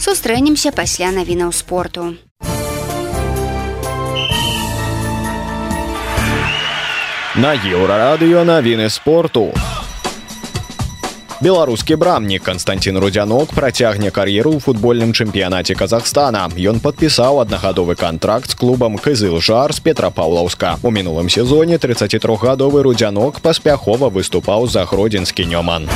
сустрэнемся 0.03 0.71
пасля 0.71 1.11
навінаў 1.11 1.51
спорту 1.53 2.15
На 7.38 7.54
еўрарадыё 7.54 8.42
навіны 8.42 8.90
спорту. 8.90 9.54
Беларускі 11.38 11.94
брамнік 11.94 12.42
Константин 12.42 12.98
Рудзянок 12.98 13.54
працягне 13.54 14.10
кар'еру 14.10 14.58
ў 14.58 14.64
футбольным 14.64 15.14
чэмпіянаце 15.14 15.78
Казахстана. 15.78 16.50
Ён 16.58 16.82
падпісаў 16.82 17.38
аднагадовы 17.46 17.94
кантракт 17.94 18.50
з 18.50 18.58
клубам 18.58 18.98
Кызыл 18.98 19.38
жар 19.38 19.70
з 19.70 19.78
Петрапаўлаўска. 19.78 20.82
У 20.82 20.90
мінулым 20.90 21.30
сезоне 21.30 21.78
33гадовы 21.78 22.82
рудзянок 22.82 23.38
паспяхова 23.38 24.10
выступаў 24.10 24.66
за 24.66 24.82
гродзенскі 24.82 25.46
нёман. 25.46 25.86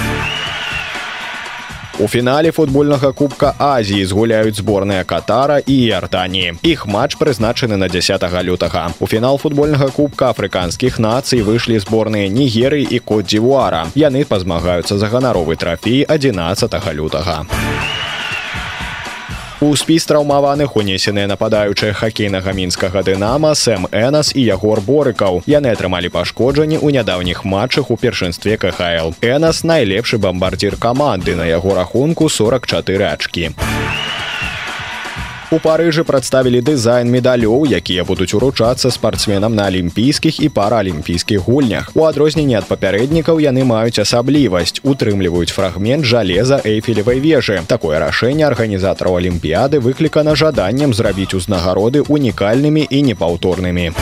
У 1.98 2.08
фінале 2.08 2.52
футбольнага 2.52 3.12
кубка 3.12 3.54
Азіі 3.58 4.04
згуляюць 4.04 4.56
зборныя 4.56 5.04
катара 5.04 5.58
і 5.66 5.76
Яртаніі. 5.76 6.54
Іх 6.62 6.86
матч 6.86 7.16
прызначаны 7.20 7.76
на 7.76 7.88
10 7.88 8.24
лютага. 8.42 8.90
У 8.98 9.06
фінал 9.06 9.38
футбольнага 9.38 9.88
кубка 9.88 10.32
афрыканскіх 10.32 10.98
нацый 10.98 11.42
выйшлі 11.44 11.78
зборныя 11.78 12.28
нігеры 12.28 12.80
і 12.80 12.98
кот 12.98 13.28
дзівуара. 13.28 13.86
Яны 13.94 14.24
пазмагаюцца 14.24 14.98
за 14.98 15.06
ганаровы 15.06 15.56
трафей 15.56 16.02
11 16.08 16.72
лютага. 16.96 17.44
У 19.62 19.76
спіс 19.78 20.08
траўмаваных 20.10 20.74
унесеныя 20.74 21.28
нападаючыя 21.30 21.94
хакейнага 21.94 22.50
мінскага 22.50 23.02
дынама 23.06 23.52
Сэм 23.54 23.86
Энас 23.94 24.32
і 24.34 24.42
Ягор 24.42 24.82
Борыкаў. 24.82 25.38
Яны 25.46 25.70
атрымалі 25.70 26.10
пашкоджанні 26.10 26.82
ў 26.82 26.98
нядаўніх 26.98 27.44
матчах 27.46 27.94
у 27.94 27.96
першынстве 27.96 28.58
КХл. 28.58 29.14
Энас 29.22 29.62
найлепшы 29.62 30.18
бамбардзір 30.18 30.82
каманды 30.82 31.38
на 31.38 31.46
яго 31.46 31.78
рахунку 31.78 32.26
44 32.26 33.06
ачкі. 33.14 33.54
У 35.52 35.58
парыжы 35.60 36.00
прадставілі 36.08 36.62
дызайн 36.64 37.10
медалёў, 37.12 37.66
якія 37.68 38.04
будуць 38.08 38.32
уручацца 38.32 38.88
спартсменам 38.88 39.52
на 39.52 39.66
алімпійскіх 39.68 40.40
і 40.40 40.48
параалімпійскіх 40.48 41.44
гульнях. 41.44 41.90
У 41.92 42.06
адрозненне 42.08 42.56
ад 42.56 42.64
папярэднікаў 42.70 43.36
яны 43.44 43.66
маюць 43.68 44.00
асаблівасць, 44.00 44.80
утрымліваюць 44.80 45.52
фрагмент 45.52 46.08
жалеза 46.08 46.56
эйфелевай 46.64 47.20
вежы. 47.20 47.60
Такое 47.68 48.00
рашэнне 48.00 48.48
арганізатараў 48.48 49.20
алімпіяды 49.20 49.84
выклікана 49.84 50.32
жаданнем 50.32 50.96
зрабіць 50.96 51.36
узнагароды 51.36 52.00
унікальнымі 52.08 52.88
і 52.88 53.02
непаўторнымі. 53.12 53.92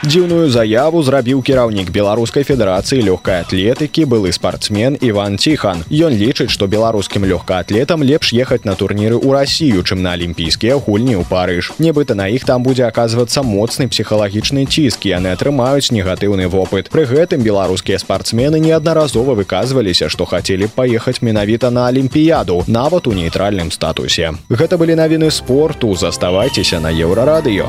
Дзіўную 0.00 0.48
заяву 0.48 1.02
зрабіў 1.04 1.42
кіраўнік 1.44 1.90
беларускай 1.92 2.40
федэрацыі 2.48 3.04
лёгкай 3.04 3.42
атлетыкі 3.44 4.06
былы 4.08 4.32
спартсмен 4.32 4.96
Іван 4.96 5.36
ціхан. 5.36 5.84
Ён 5.92 6.16
лічыць, 6.16 6.48
што 6.48 6.64
беларускім 6.64 7.28
лёгкаатлетам 7.28 8.00
лепш 8.00 8.32
ехаць 8.32 8.64
на 8.64 8.72
турніры 8.80 9.20
ў 9.20 9.28
рассію, 9.36 9.84
чым 9.84 10.00
на 10.00 10.16
алімпійскія 10.16 10.80
гульні 10.80 11.20
ў 11.20 11.28
парыж. 11.28 11.76
Нібыта 11.76 12.16
на 12.16 12.32
іх 12.32 12.48
там 12.48 12.64
будзе 12.64 12.88
аказвацца 12.88 13.44
моцны 13.44 13.92
псіхалагічны 13.92 14.64
ціск, 14.64 15.04
яны 15.04 15.36
атрымаюць 15.36 15.92
негатыўны 15.92 16.48
вопыт. 16.48 16.88
Пры 16.88 17.04
гэтым 17.04 17.44
беларускія 17.44 18.00
спартсмены 18.00 18.56
неаднаразова 18.56 19.36
выказваліся, 19.36 20.08
што 20.08 20.24
хацелі 20.24 20.72
б 20.72 20.80
паехаць 20.80 21.20
менавіта 21.20 21.68
на 21.68 21.92
алімпіяду, 21.92 22.64
нават 22.72 23.04
у 23.04 23.12
нейтральным 23.12 23.68
статусе. 23.68 24.32
Гэта 24.48 24.80
былі 24.80 24.96
навіны 24.96 25.28
спорту, 25.28 25.92
заставайцеся 25.92 26.80
на 26.80 26.88
еўрарадыё. 26.88 27.68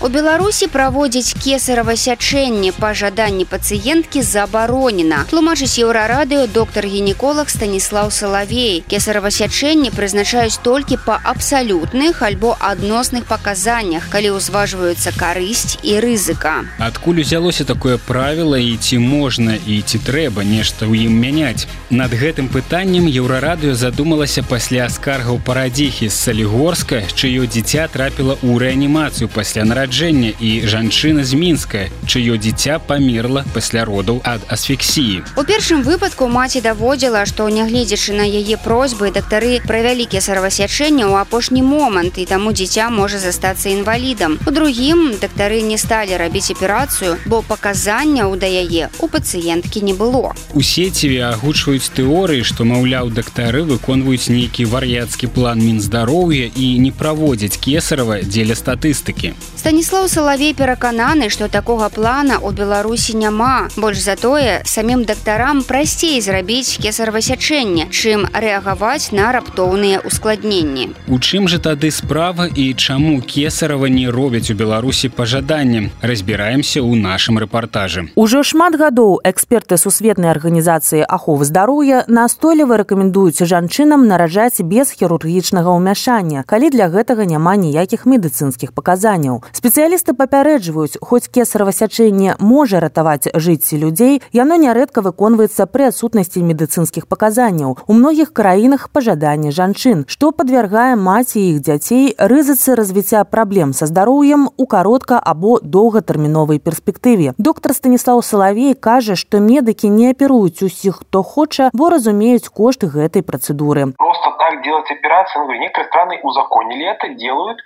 У 0.00 0.08
Беларусі 0.08 0.68
праводзіць 0.70 1.34
кесарава 1.42 1.96
сячэнне 1.98 2.70
па 2.70 2.92
жаданні 2.94 3.42
пацыенткі 3.50 4.22
забаронена. 4.22 5.24
Тлумачыць 5.26 5.82
еўрарадыё 5.82 6.46
доктар-гінеколог 6.54 7.50
Станіслаў 7.50 8.14
Салавей. 8.14 8.84
Кесарава 8.86 9.34
сячэнне 9.34 9.90
прызначаюць 9.90 10.62
толькі 10.62 11.02
па 11.02 11.18
абсалютных 11.24 12.22
альбо 12.22 12.54
адносных 12.60 13.26
паказаннях, 13.26 14.06
калі 14.06 14.38
ўзважваюцца 14.38 15.10
карысць 15.18 15.82
і 15.82 15.98
рызыка. 15.98 16.62
Адкуль 16.78 17.26
узялося 17.26 17.66
такое 17.66 17.98
правіла 17.98 18.62
і 18.62 18.78
ці 18.78 19.02
можна 19.02 19.58
і 19.66 19.82
ці 19.82 19.98
трэба 19.98 20.46
нешта 20.46 20.86
ў 20.86 21.10
ім 21.10 21.18
мяняць. 21.18 21.66
Над 21.90 22.14
гэтым 22.14 22.46
пытаннем 22.46 23.10
еўрарадыё 23.10 23.74
задумалася 23.74 24.46
пасля 24.46 24.86
скаргаў 24.86 25.42
парадзіхі 25.42 26.06
з 26.06 26.14
Салігорска, 26.14 27.02
чыё 27.18 27.50
дзіця 27.50 27.90
трапіла 27.90 28.38
ў 28.46 28.62
рэанімацыю 28.62 29.26
пасля 29.26 29.66
нараджэння 29.66 29.87
нараджэння 29.88 30.32
і 30.40 30.66
жанчына 30.68 31.24
з 31.24 31.34
мінска 31.34 31.88
чыё 32.04 32.36
дзіця 32.36 32.78
памерла 32.78 33.44
пасля 33.54 33.84
родаў 33.84 34.20
ад 34.24 34.40
асфіксіі. 34.48 35.24
У 35.36 35.42
першым 35.48 35.82
выпадку 35.82 36.28
маці 36.28 36.60
даводзіла 36.60 37.24
што 37.24 37.48
нягледзячы 37.48 38.12
на 38.12 38.24
яе 38.28 38.56
просьбы 38.60 39.10
дактары 39.10 39.60
правялі 39.64 40.04
кесарвасячэння 40.04 41.08
ў 41.08 41.24
апошні 41.24 41.62
момант 41.62 42.18
і 42.18 42.24
таму 42.28 42.52
дзіця 42.52 42.90
можа 42.90 43.18
застацца 43.18 43.68
інвалідам. 43.72 44.38
У 44.46 44.50
другім 44.50 45.16
дактары 45.20 45.62
не 45.62 45.78
сталі 45.78 46.16
рабіць 46.16 46.52
аперацыю 46.52 47.16
бо 47.24 47.40
паказанняў 47.42 48.36
да 48.36 48.46
яе 48.46 48.92
у 49.00 49.08
пацыенткі 49.08 49.80
не 49.80 49.96
было. 49.96 50.36
У 50.52 50.60
сеціве 50.60 51.32
агучваюць 51.32 51.88
тэорыі 51.96 52.44
што 52.44 52.68
маўляў 52.68 53.08
дактары 53.08 53.64
выконваюць 53.64 54.28
нейкі 54.28 54.68
вар'яцкі 54.68 55.32
план 55.32 55.64
мінздароўя 55.64 56.52
і 56.52 56.66
не 56.78 56.92
праводзяць 56.92 57.56
кесарава 57.56 58.20
дзеля 58.20 58.52
статыстыкі. 58.52 59.32
Стане 59.56 59.77
Станіслаў 59.78 60.08
Салавей 60.08 60.54
перакананы, 60.58 61.28
што 61.30 61.46
такога 61.46 61.86
плана 61.86 62.42
ў 62.42 62.50
Беларусі 62.50 63.14
няма. 63.14 63.70
Больш 63.78 64.02
затое 64.02 64.66
самім 64.66 65.04
дактарам 65.06 65.62
прасцей 65.62 66.18
зрабіць 66.18 66.82
кесарвасячэнне, 66.82 67.86
чым 67.86 68.26
рэагаваць 68.34 69.14
на 69.14 69.30
раптоўныя 69.30 70.02
ускладненні. 70.02 70.98
У 71.06 71.22
чым 71.22 71.46
жа 71.46 71.62
тады 71.62 71.94
справа 71.94 72.50
і 72.50 72.74
чаму 72.74 73.22
кесарава 73.22 73.86
не 73.86 74.10
робяць 74.10 74.50
у 74.50 74.58
Беларусі 74.58 75.14
пажаданнем, 75.14 75.94
разбіраемся 76.02 76.82
ў 76.82 76.98
нашым 76.98 77.38
рэпартажы. 77.38 78.10
Ужо 78.18 78.42
шмат 78.42 78.74
гадоў 78.74 79.22
эксперты 79.22 79.78
сусветнай 79.78 80.34
арганізацыі 80.34 81.06
аховы 81.06 81.46
здароўя 81.46 82.02
настойліва 82.10 82.82
рэкамендуюць 82.82 83.46
жанчынам 83.46 84.10
нараджаць 84.10 84.58
без 84.58 84.90
хірургічнага 84.90 85.70
ўмяшання, 85.70 86.42
калі 86.50 86.74
для 86.74 86.90
гэтага 86.90 87.30
няма 87.30 87.54
ніякіх 87.54 88.10
медыцынскіх 88.10 88.74
паказанняў 88.74 89.46
спецыялісты 89.68 90.14
папярэджваюць 90.16 90.96
хоць 91.04 91.28
кесарава 91.28 91.72
сячэнне 91.76 92.36
можа 92.40 92.78
ратаваць 92.80 93.28
жыцці 93.46 93.76
людзей 93.76 94.14
яно 94.32 94.56
нярэдка 94.56 95.02
выконваецца 95.04 95.66
пры 95.68 95.90
адсутнасці 95.92 96.40
медыцынскіх 96.40 97.04
паказанняў. 97.04 97.76
У 97.84 97.92
многіх 97.92 98.32
краінах 98.32 98.88
пажаданне 98.88 99.52
жанчын 99.52 100.06
што 100.08 100.30
падвяргае 100.32 100.96
маці 100.96 101.42
іх 101.42 101.60
дзяцей 101.68 102.16
рызыцы 102.16 102.78
развіцця 102.80 103.24
праблем 103.28 103.74
са 103.76 103.84
здароўем 103.92 104.48
у 104.56 104.64
каротка 104.64 105.20
або 105.20 105.60
доўгатэрміновай 105.60 106.64
перспектыве. 106.64 107.36
Доктор 107.36 107.76
станіслав 107.76 108.24
салавей 108.24 108.72
кажа 108.72 109.20
што 109.20 109.36
медыкі 109.36 109.92
не 109.92 110.16
аперуюць 110.16 110.64
усіх 110.64 111.04
хто 111.04 111.22
хоча 111.22 111.68
бо 111.74 111.92
разумеюць 111.92 112.48
кошты 112.48 112.88
гэтай 112.88 113.20
працэдуры. 113.20 113.92
Просто 114.00 114.32
так 114.40 114.64
делать 114.64 114.88
операцию 114.90 115.44
ну, 115.44 115.60
некоторые 115.60 115.92
страны 115.92 116.20
узаконили 116.24 116.88
это 116.88 117.12
делают 117.20 117.60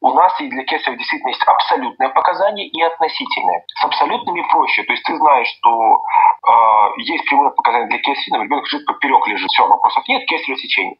у 0.00 0.12
нас 0.12 0.38
и 0.40 0.48
для 0.48 0.64
кесарева 0.64 0.98
действительно 0.98 1.30
есть 1.30 1.42
абсолютное 1.46 2.08
показание 2.10 2.68
и 2.68 2.82
относительное. 2.82 3.64
С 3.80 3.84
абсолютными 3.84 4.42
проще. 4.50 4.84
То 4.84 4.92
есть 4.92 5.04
ты 5.04 5.16
знаешь, 5.16 5.48
что 5.58 5.94
э, 5.96 7.00
есть 7.02 7.24
прямое 7.28 7.50
показание 7.50 7.88
для 7.88 7.98
кесарева, 7.98 8.42
ребенок 8.42 8.66
жить 8.66 8.84
поперек 8.86 9.26
лежит. 9.26 9.48
Все, 9.50 9.66
вопросов 9.66 10.06
нет, 10.08 10.26
кесарево 10.28 10.58
сечение. 10.58 10.96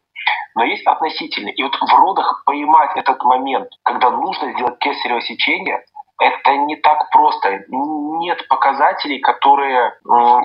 Но 0.55 0.63
есть 0.63 0.85
относительные. 0.87 1.53
И 1.53 1.63
вот 1.63 1.75
в 1.75 1.93
родах 1.93 2.43
поймать 2.45 2.91
этот 2.95 3.23
момент, 3.23 3.69
когда 3.83 4.09
нужно 4.09 4.51
сделать 4.53 4.79
кесарево 4.79 5.21
сечение, 5.21 5.83
это 6.22 6.56
не 6.56 6.76
так 6.76 7.10
просто. 7.10 7.64
Нет 8.22 8.46
показателей, 8.48 9.18
которые 9.20 9.92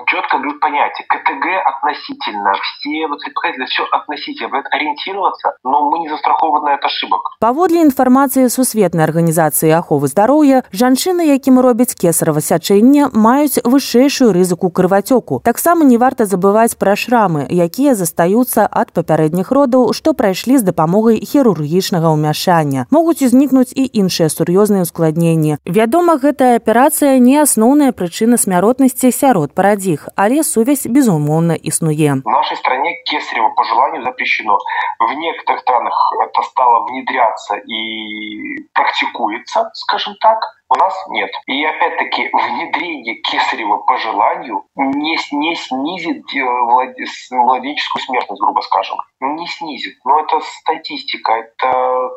четко 0.06 0.38
дают 0.38 0.60
понятие. 0.60 1.06
КТГ 1.08 1.46
относительно, 1.64 2.52
все 2.58 3.06
вот 3.06 3.18
эти 3.22 3.32
показатели, 3.32 3.64
все 3.66 3.84
относительно. 3.90 4.56
Это 4.58 4.68
ориентироваться, 4.70 5.54
но 5.62 5.88
мы 5.88 6.00
не 6.00 6.08
застрахованы 6.08 6.70
от 6.74 6.84
ошибок. 6.84 7.20
Паводле 7.40 7.82
інфармацыі 7.86 8.50
сусветнай 8.50 9.06
арганізацыі 9.06 9.70
аховы 9.78 10.08
здароўя, 10.08 10.66
жанчыны, 10.74 11.30
якім 11.30 11.60
робяць 11.62 11.94
кесарава 11.94 12.42
сячэнне, 12.42 13.14
маюць 13.14 13.62
вышэйшую 13.62 14.34
рызыку 14.34 14.70
крывацёку. 14.70 15.40
Таксама 15.44 15.84
не 15.84 15.96
варта 15.96 16.26
забываць 16.26 16.74
пра 16.74 16.96
шрамы, 16.98 17.46
якія 17.46 17.94
застаюцца 17.94 18.66
ад 18.66 18.90
папярэдніх 18.90 19.52
родаў, 19.54 19.92
што 19.94 20.14
прайшлі 20.14 20.58
з 20.58 20.66
дапамогай 20.66 21.22
хірургічнага 21.22 22.10
ўмяшання. 22.10 22.90
Могуць 22.90 23.22
узнікнуць 23.22 23.70
і 23.70 23.86
іншыя 23.86 24.26
сур'ёзныя 24.26 24.82
ўскладненні. 24.82 25.61
Вядома, 25.64 26.18
гэтая 26.18 26.56
аперацыя 26.56 27.18
не 27.18 27.36
асноўная 27.38 27.92
прычына 27.92 28.36
смяротнасці 28.36 29.12
сярод 29.12 29.54
парадзіх, 29.54 30.08
але 30.16 30.42
сувязь 30.42 30.86
безумоўна 30.86 31.54
існуе. 31.54 32.20
В 32.24 32.30
нашей 32.30 32.56
стране 32.56 32.94
кесарево 33.04 33.50
по 33.56 33.64
желанию 33.64 34.02
запрещено. 34.02 34.58
В 34.98 35.12
некоторых 35.14 35.60
странах 35.60 35.94
это 36.26 36.42
стало 36.42 36.84
внедряться 36.86 37.56
и 37.56 38.68
практикуется, 38.74 39.70
скажем 39.74 40.14
так. 40.20 40.38
У 40.70 40.74
нас 40.74 40.94
нет. 41.08 41.30
И 41.46 41.64
опять-таки 41.64 42.28
внедрение 42.30 43.14
кесарева 43.22 43.78
по 43.78 43.96
желанию 43.96 44.64
не, 44.76 45.16
не 45.32 45.54
снизит 45.56 46.24
младенческую 47.30 48.02
смертность, 48.02 48.42
грубо 48.42 48.60
скажем. 48.60 48.98
Не 49.20 49.46
снизит. 49.46 49.96
Но 50.04 50.20
это 50.20 50.40
статистика, 50.40 51.32
это 51.32 52.10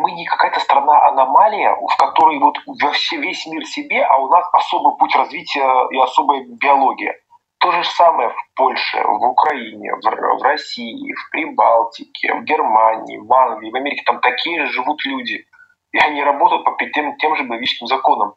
мы 0.00 0.12
не 0.12 0.24
какая-то 0.24 0.60
страна-аномалия, 0.60 1.74
в 1.74 1.96
которой 1.96 2.38
вот 2.38 2.56
весь 2.66 3.46
мир 3.46 3.64
себе, 3.66 4.04
а 4.04 4.18
у 4.18 4.28
нас 4.28 4.46
особый 4.52 4.96
путь 4.98 5.14
развития 5.14 5.88
и 5.90 5.98
особая 5.98 6.44
биология. 6.44 7.14
То 7.60 7.70
же 7.70 7.84
самое 7.84 8.30
в 8.30 8.54
Польше, 8.56 9.02
в 9.04 9.24
Украине, 9.24 9.92
в, 9.94 10.42
России, 10.42 11.12
в 11.12 11.30
Прибалтике, 11.30 12.34
в 12.34 12.42
Германии, 12.42 13.18
в 13.18 13.32
Англии, 13.32 13.70
в 13.70 13.76
Америке. 13.76 14.02
Там 14.04 14.20
такие 14.20 14.66
же 14.66 14.72
живут 14.72 15.04
люди. 15.04 15.44
И 15.92 15.98
они 15.98 16.24
работают 16.24 16.64
по 16.64 16.76
тем, 16.92 17.16
тем 17.18 17.36
же 17.36 17.44
биологическим 17.44 17.86
законам. 17.86 18.34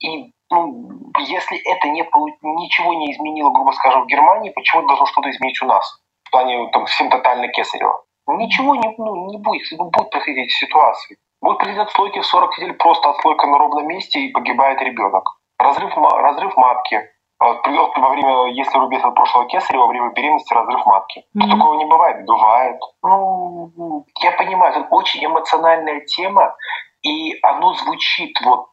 И 0.00 0.32
ну, 0.50 0.90
если 1.20 1.58
это 1.58 1.88
не, 1.88 2.02
ничего 2.42 2.94
не 2.94 3.12
изменило, 3.12 3.50
грубо 3.50 3.70
скажем, 3.70 4.02
в 4.02 4.06
Германии, 4.06 4.50
почему 4.50 4.86
должно 4.86 5.06
что-то 5.06 5.30
изменить 5.30 5.62
у 5.62 5.66
нас? 5.66 6.02
В 6.24 6.30
плане 6.30 6.68
там, 6.72 6.84
всем 6.86 7.08
тотально 7.08 7.48
кесарево. 7.48 8.04
Ничего 8.36 8.74
не, 8.74 8.94
ну, 8.98 9.30
не 9.30 9.38
будет, 9.38 9.62
будет 9.78 10.10
происходить 10.10 10.52
ситуации. 10.52 11.16
Будет 11.40 11.58
происходить 11.58 11.88
отслойки 11.88 12.20
в 12.20 12.26
40 12.26 12.58
недель, 12.58 12.72
просто 12.74 13.10
отслойка 13.10 13.46
на 13.46 13.58
ровном 13.58 13.86
месте 13.86 14.20
и 14.20 14.32
погибает 14.32 14.80
ребенок. 14.82 15.38
Разрыв, 15.58 15.96
разрыв 15.96 16.56
матки. 16.56 17.08
Во 17.38 18.08
время, 18.10 18.52
если 18.52 18.78
рубец 18.78 19.02
от 19.02 19.14
прошлого 19.14 19.46
кесарева, 19.46 19.82
во 19.82 19.88
время 19.88 20.10
беременности 20.10 20.52
разрыв 20.52 20.84
матки. 20.84 21.24
Mm-hmm. 21.34 21.50
Такого 21.50 21.74
не 21.74 21.86
бывает? 21.86 22.26
Бывает. 22.26 22.78
Ну, 23.02 24.04
я 24.22 24.32
понимаю, 24.32 24.74
это 24.74 24.86
очень 24.90 25.24
эмоциональная 25.24 26.00
тема, 26.00 26.54
и 27.00 27.38
оно 27.42 27.72
звучит 27.72 28.38
вот 28.44 28.66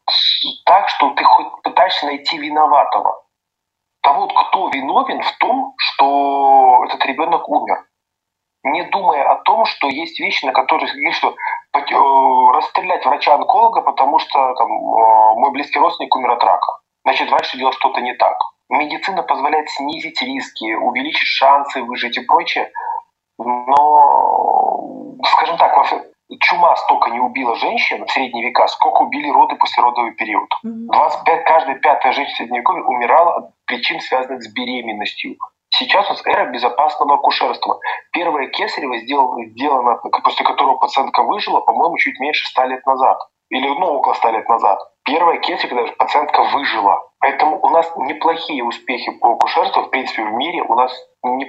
так, 0.66 0.88
что 0.90 1.10
ты 1.10 1.24
хоть 1.24 1.62
пытаешься 1.62 2.06
найти 2.06 2.36
виноватого. 2.36 3.22
А 4.02 4.12
вот 4.12 4.32
кто 4.32 4.68
виновен 4.68 5.22
в 5.22 5.38
том, 5.38 5.74
что 5.78 6.84
этот 6.84 7.04
ребенок 7.06 7.48
умер 7.48 7.87
не 8.72 8.82
думая 8.84 9.24
о 9.24 9.36
том, 9.42 9.64
что 9.64 9.88
есть 9.88 10.18
вещи, 10.20 10.44
на 10.44 10.52
которые 10.52 10.92
говорит, 10.92 11.14
что 11.14 11.34
э, 11.74 12.56
расстрелять 12.56 13.04
врача-онколога, 13.04 13.82
потому 13.82 14.18
что 14.18 14.54
там, 14.54 14.68
э, 14.70 15.34
мой 15.36 15.50
близкий 15.52 15.78
родственник 15.78 16.14
умер 16.16 16.32
от 16.32 16.44
рака. 16.44 16.78
Значит, 17.04 17.30
врач 17.30 17.52
делал 17.54 17.72
что-то 17.72 18.00
не 18.00 18.14
так. 18.14 18.36
Медицина 18.68 19.22
позволяет 19.22 19.70
снизить 19.70 20.20
риски, 20.20 20.74
увеличить 20.74 21.26
шансы 21.26 21.82
выжить 21.82 22.18
и 22.18 22.20
прочее. 22.20 22.70
Но, 23.38 25.16
скажем 25.24 25.56
так, 25.56 25.74
чума 26.40 26.76
столько 26.76 27.10
не 27.10 27.20
убила 27.20 27.54
женщин 27.56 28.04
в 28.04 28.10
средние 28.10 28.48
века, 28.48 28.66
сколько 28.66 29.02
убили 29.02 29.30
роды 29.30 29.56
послеродовый 29.56 30.12
период. 30.12 30.48
25, 30.62 31.44
каждая 31.44 31.76
пятая 31.76 32.12
женщина 32.12 32.34
в 32.34 32.36
средневековье 32.38 32.84
умирала 32.84 33.36
от 33.36 33.50
причин, 33.64 34.00
связанных 34.00 34.42
с 34.42 34.52
беременностью. 34.52 35.36
Сейчас 35.78 36.06
у 36.06 36.12
нас 36.12 36.26
эра 36.26 36.46
безопасного 36.50 37.14
акушерства. 37.14 37.78
Первое 38.10 38.48
кесарево 38.48 38.98
сделано, 38.98 39.46
сделано, 39.46 40.00
после 40.24 40.44
которого 40.44 40.76
пациентка 40.76 41.22
выжила, 41.22 41.60
по-моему, 41.60 41.96
чуть 41.98 42.18
меньше 42.18 42.46
100 42.48 42.64
лет 42.64 42.84
назад. 42.84 43.16
Или 43.50 43.68
ну, 43.68 43.86
около 43.86 44.14
100 44.14 44.30
лет 44.30 44.48
назад. 44.48 44.80
Первое 45.04 45.38
кесарево, 45.38 45.76
когда 45.76 45.92
пациентка 45.96 46.42
выжила. 46.42 47.00
Поэтому 47.20 47.60
у 47.62 47.68
нас 47.70 47.90
неплохие 47.96 48.64
успехи 48.64 49.12
по 49.20 49.34
акушерству, 49.34 49.82
в 49.84 49.90
принципе, 49.90 50.24
в 50.24 50.32
мире. 50.32 50.62
У 50.62 50.74
нас 50.74 50.92
не... 51.22 51.46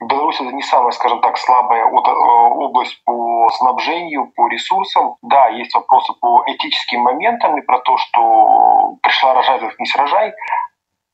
Беларусь 0.00 0.40
это 0.40 0.52
не 0.52 0.62
самая, 0.62 0.90
скажем 0.90 1.20
так, 1.20 1.38
слабая 1.38 1.84
э, 1.84 1.88
область 1.88 3.00
по 3.04 3.48
снабжению, 3.50 4.32
по 4.34 4.48
ресурсам. 4.48 5.14
Да, 5.22 5.46
есть 5.48 5.74
вопросы 5.76 6.12
по 6.20 6.42
этическим 6.46 7.02
моментам 7.02 7.56
и 7.56 7.62
про 7.62 7.78
то, 7.80 7.96
что 7.98 8.96
пришла 9.02 9.34
рожать, 9.34 9.62
не 9.78 9.86
сражай 9.86 10.32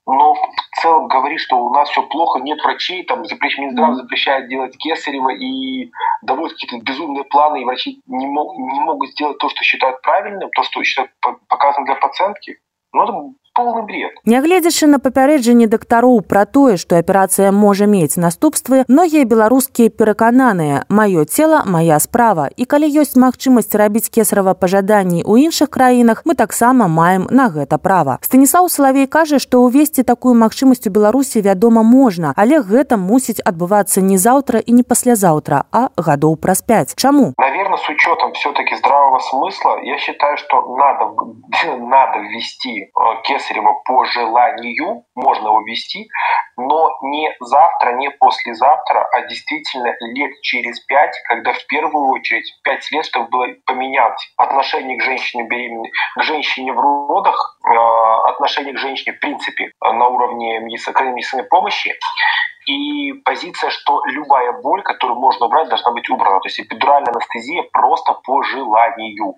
но 0.06 0.34
в 0.34 0.80
целом 0.80 1.08
говорит, 1.08 1.40
что 1.40 1.56
у 1.58 1.70
нас 1.70 1.90
все 1.90 2.02
плохо, 2.04 2.38
нет 2.38 2.62
врачей, 2.62 3.04
там 3.04 3.24
запрещ... 3.24 3.58
Минздрав 3.58 3.96
запрещает 3.96 4.48
делать 4.48 4.76
кесарево 4.76 5.30
и 5.30 5.90
доводит 6.22 6.52
какие-то 6.54 6.84
безумные 6.84 7.24
планы, 7.24 7.62
и 7.62 7.64
врачи 7.64 8.00
не, 8.06 8.26
мог... 8.26 8.56
не 8.56 8.80
могут 8.80 9.10
сделать 9.10 9.38
то, 9.38 9.48
что 9.48 9.64
считают 9.64 10.00
правильным, 10.02 10.50
то, 10.50 10.62
что 10.62 10.82
считают 10.84 11.10
показано 11.48 11.86
для 11.86 11.96
пациентки. 11.96 12.58
Ну, 12.92 13.02
это 13.02 13.12
полный 13.56 13.82
бред. 13.82 14.12
Нягледзячы 14.24 14.86
на 14.86 14.98
папярэджанне 15.00 15.66
дактароў 15.66 16.20
пра 16.20 16.44
тое, 16.44 16.76
што 16.76 17.00
аперацыя 17.00 17.50
можа 17.52 17.86
мець 17.86 18.16
наступствы, 18.16 18.84
многія 18.88 19.24
беларускія 19.24 19.90
перакананыя 19.90 20.84
маё 20.88 21.24
цела 21.24 21.64
моя 21.66 21.98
справа. 21.98 22.48
І 22.56 22.64
калі 22.64 22.86
ёсць 22.86 23.16
магчымасць 23.16 23.74
рабіць 23.74 24.08
кесарава 24.12 24.54
пажаданні 24.54 25.24
ў 25.24 25.48
іншых 25.48 25.70
краінах 25.70 26.22
мы 26.24 26.34
таксама 26.34 26.86
маем 26.88 27.26
на 27.30 27.48
гэта 27.48 27.78
права. 27.78 28.18
Станіслав 28.22 28.70
салавей 28.70 29.06
кажа 29.06 29.38
што 29.38 29.64
ўвесці 29.64 30.02
такую 30.02 30.34
магчымасць 30.34 30.86
у 30.86 30.90
беларусі 30.90 31.40
вядома 31.40 31.82
можна 31.82 32.32
але 32.36 32.60
гэта 32.60 32.96
мусіць 33.00 33.40
адбывацца 33.40 34.00
не 34.00 34.18
заўтра 34.18 34.60
і 34.60 34.72
не 34.72 34.82
паслязаўтра 34.82 35.64
а 35.72 35.88
гадоў 35.96 36.36
праз 36.36 36.62
5 36.62 36.94
чаму 36.96 37.32
наверное 37.76 37.84
с 37.84 37.88
учетом 37.88 38.32
все-таки 38.32 38.74
здравого 38.74 39.18
смысла 39.18 39.78
я 39.82 39.98
считаю 39.98 40.36
что 40.36 40.76
надо 40.76 41.14
надо 41.76 42.18
ввести 42.20 42.90
кесарево 43.24 43.36
Кесарева 43.36 43.72
по 43.84 44.04
желанию 44.04 45.04
можно 45.14 45.52
увести, 45.52 46.08
но 46.56 46.90
не 47.02 47.34
завтра, 47.40 47.92
не 47.92 48.10
послезавтра, 48.10 49.06
а 49.12 49.22
действительно 49.22 49.94
лет 50.00 50.32
через 50.42 50.80
пять, 50.80 51.14
когда 51.28 51.52
в 51.52 51.66
первую 51.66 52.08
очередь 52.10 52.50
пять 52.64 52.90
лет, 52.90 53.04
чтобы 53.04 53.28
было 53.28 53.46
поменять 53.66 54.18
отношение 54.36 54.98
к 54.98 55.02
женщине 55.02 55.44
беременной, 55.44 55.90
к 56.16 56.22
женщине 56.22 56.72
в 56.72 56.80
родах, 56.80 57.58
э, 57.64 58.30
отношение 58.30 58.74
к 58.74 58.78
женщине 58.78 59.16
в 59.16 59.20
принципе 59.20 59.70
на 59.80 60.08
уровне 60.08 60.60
медицинской 60.60 61.44
помощи, 61.44 61.92
и 62.66 63.12
позиция, 63.24 63.70
что 63.70 64.02
любая 64.06 64.52
боль, 64.60 64.82
которую 64.82 65.18
можно 65.18 65.46
убрать, 65.46 65.68
должна 65.68 65.92
быть 65.92 66.08
убрана. 66.10 66.40
То 66.40 66.48
есть 66.48 66.60
эпидуральная 66.60 67.12
анестезия 67.12 67.62
просто 67.72 68.12
по 68.24 68.42
желанию 68.42 69.34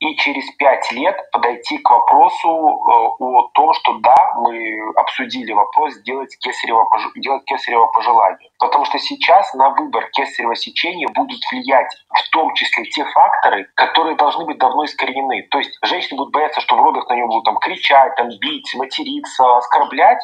и 0.00 0.16
через 0.16 0.50
пять 0.52 0.90
лет 0.92 1.16
подойти 1.30 1.76
к 1.76 1.90
вопросу 1.90 2.48
э, 2.48 2.92
о 3.18 3.50
том, 3.52 3.72
что 3.74 3.98
да, 3.98 4.32
мы 4.36 4.80
обсудили 4.96 5.52
вопрос 5.52 5.94
сделать 5.94 6.34
кесарево, 6.38 6.88
делать 7.16 7.44
кесарево 7.44 7.86
по 7.86 8.00
желанию. 8.00 8.50
Потому 8.58 8.86
что 8.86 8.98
сейчас 8.98 9.52
на 9.52 9.68
выбор 9.70 10.08
кесарево 10.12 10.56
сечения 10.56 11.06
будут 11.14 11.40
влиять 11.52 11.94
в 12.08 12.30
том 12.30 12.54
числе 12.54 12.84
те 12.84 13.04
факторы, 13.04 13.68
которые 13.74 14.16
должны 14.16 14.46
быть 14.46 14.58
давно 14.58 14.84
искоренены. 14.84 15.46
То 15.50 15.58
есть 15.58 15.78
женщины 15.82 16.16
будут 16.16 16.32
бояться, 16.32 16.62
что 16.62 16.76
в 16.76 16.80
родах 16.80 17.06
на 17.08 17.14
нее 17.14 17.26
будут 17.26 17.44
там, 17.44 17.58
кричать, 17.58 18.14
там, 18.16 18.28
бить, 18.40 18.74
материться, 18.76 19.44
оскорблять, 19.58 20.20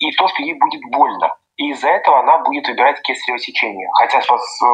и 0.00 0.10
то, 0.12 0.26
что 0.26 0.42
ей 0.42 0.54
будет 0.54 0.82
больно. 0.90 1.36
И 1.56 1.70
из-за 1.70 1.86
этого 1.86 2.18
она 2.20 2.42
будет 2.42 2.66
выбирать 2.66 3.00
кесарево 3.02 3.38
сечение. 3.38 3.88
Хотя 3.94 4.20
с, 4.20 4.26
э, 4.26 4.66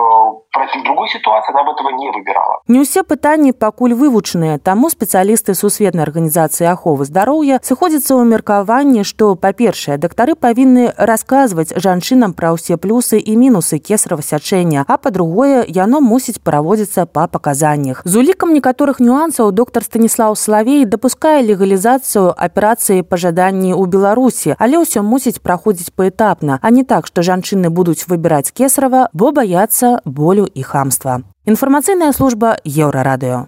против 0.50 0.82
другой 0.82 1.08
ситуации 1.10 1.52
она 1.52 1.62
бы 1.64 1.72
этого 1.72 1.90
не 1.90 2.10
выбирала. 2.10 2.62
Не 2.68 2.80
ўсе 2.80 3.02
пытанні 3.02 3.52
пакуль 3.52 3.92
вывучаныя, 3.92 4.56
таму 4.56 4.88
спецыялісты 4.88 5.52
сусветнай 5.52 6.08
арганізацыі 6.08 6.72
аховы 6.72 7.04
здароўя 7.04 7.60
сыходзяцца 7.60 8.16
ў 8.16 8.24
меркаванні, 8.24 9.04
што 9.04 9.36
па-першае, 9.36 10.00
дактары 10.00 10.32
павінны 10.32 10.96
расказваць 10.96 11.76
жанчынам 11.76 12.32
пра 12.32 12.56
ўсе 12.56 12.80
плюсы 12.80 13.20
і 13.20 13.36
мінусы 13.36 13.76
кесарава 13.76 14.24
сячэння, 14.24 14.88
а 14.88 14.96
па-другое, 14.96 15.68
яно 15.68 16.00
мусіць 16.00 16.40
праводзіцца 16.40 17.04
па 17.04 17.28
паказаннях. 17.28 18.00
З 18.08 18.24
улікам 18.24 18.56
некаторых 18.56 19.04
нюансаў 19.04 19.52
доктар 19.52 19.84
Станіслав 19.84 20.38
Славей 20.38 20.88
дапускае 20.88 21.44
легалізацыю 21.44 22.32
аперацыі 22.32 23.04
пажаданні 23.04 23.76
ў 23.76 23.84
Беларусі, 23.84 24.56
але 24.56 24.80
ўсё 24.80 25.04
мусіць 25.04 25.44
праходзіць 25.44 25.92
паэтапна, 25.92 26.56
а 26.62 26.69
не 26.70 26.84
так, 26.84 27.06
што 27.06 27.22
жанчыны 27.22 27.70
будуць 27.70 28.06
выбіраць 28.08 28.52
кесарава, 28.52 29.08
бо 29.12 29.32
баяцца 29.32 30.00
болю 30.04 30.46
і 30.54 30.62
хамства. 30.62 31.22
Інфармацыйная 31.46 32.12
служба 32.12 32.56
еўрарадыё. 32.64 33.46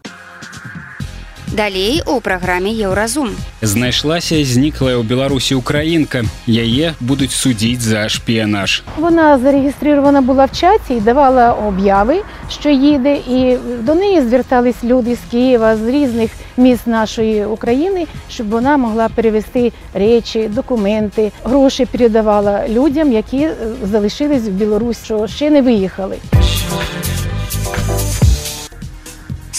Далей 1.52 2.02
у 2.06 2.20
праграме 2.20 2.70
еўразум 2.72 3.30
знайшлася 3.62 4.44
зніклая 4.44 4.96
ў 4.98 5.06
беларусі 5.06 5.54
украінка. 5.54 6.24
Яе 6.46 6.94
будуць 7.00 7.32
судзіць 7.32 7.80
за 7.80 8.08
шпіянаж. 8.08 8.82
Вона 8.96 9.38
зарегістрована 9.38 10.20
була 10.20 10.44
в 10.44 10.52
чаті 10.52 10.94
і 10.94 11.00
давала 11.00 11.52
обяви 11.52 12.22
що 12.60 12.70
їде 12.70 13.16
і 13.16 13.56
до 13.82 13.94
неї 13.94 14.20
звертались 14.20 14.84
люди 14.84 15.14
з 15.16 15.30
києва 15.30 15.76
з 15.76 15.88
різних 15.88 16.30
міст 16.56 16.86
нашої 16.86 17.44
України, 17.44 18.06
щоб 18.30 18.50
вона 18.50 18.76
могла 18.76 19.08
перевести 19.08 19.72
речі, 19.94 20.48
документи, 20.48 21.32
гроші 21.44 21.86
передавала 21.86 22.68
людям, 22.68 23.12
які 23.12 23.38
е, 23.38 23.54
залишились 23.90 24.42
в 24.42 24.50
Білорусь, 24.50 25.04
що 25.04 25.26
ще 25.26 25.50
не 25.50 25.62
виїхали. 25.62 26.16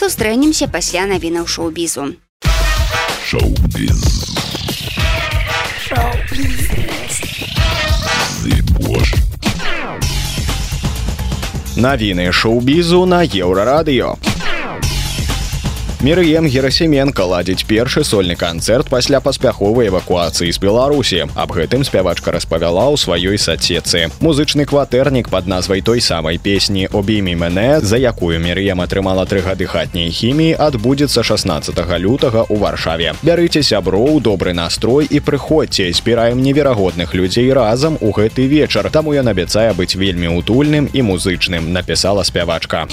Сустрэнемся 0.04 0.68
пасля 0.68 1.06
навінаў 1.08 1.48
шоу-бізу 1.48 2.12
Шоу-біз. 3.24 4.02
Зыбож. 8.44 9.14
Навіны 11.80 12.28
шоу-бізу 12.36 13.06
на 13.06 13.24
еўрарадыё. 13.24 14.20
Мірыем 16.04 16.44
Герасіменко 16.52 17.24
ладзіць 17.24 17.64
першы 17.64 18.02
сольны 18.04 18.36
канцэрт 18.36 18.90
пасля 18.92 19.22
паспяховай 19.24 19.88
эвакуацыі 19.88 20.52
з 20.52 20.60
Беларусі. 20.60 21.32
Аб 21.32 21.56
гэтым 21.56 21.88
спявачка 21.88 22.36
распавяла 22.36 22.92
ў 22.92 23.00
сваёй 23.00 23.40
сацецы. 23.40 24.12
Музычны 24.20 24.68
кватэрнік 24.68 25.32
пад 25.32 25.48
назвай 25.48 25.80
той 25.80 26.04
самай 26.04 26.44
песні 26.44 26.92
«Обіймі 26.92 27.40
мене», 27.40 27.80
за 27.80 27.96
якую 27.96 28.36
Мірыем 28.44 28.84
атрымала 28.84 29.24
тры 29.24 29.40
гады 29.48 29.64
хатняй 29.64 30.12
хіміі, 30.12 30.60
адбудзецца 30.60 31.24
16 31.24 31.72
лютага 32.04 32.44
ў 32.52 32.60
Варшаве. 32.60 33.16
Бярыце 33.24 33.64
сяброў, 33.64 34.20
добры 34.20 34.52
настрой 34.52 35.08
і 35.08 35.24
прыходзьце, 35.24 35.88
збіраем 35.96 36.44
неверагодных 36.44 37.16
людзей 37.16 37.48
разам 37.56 37.96
у 38.04 38.12
гэты 38.12 38.44
вечар. 38.52 38.92
Таму 38.92 39.16
ён 39.16 39.32
абяцае 39.32 39.72
быць 39.72 39.96
вельмі 39.96 40.36
утульным 40.36 40.92
і 40.92 41.00
музычным, 41.00 41.72
напісала 41.72 42.28
спявачка. 42.28 42.92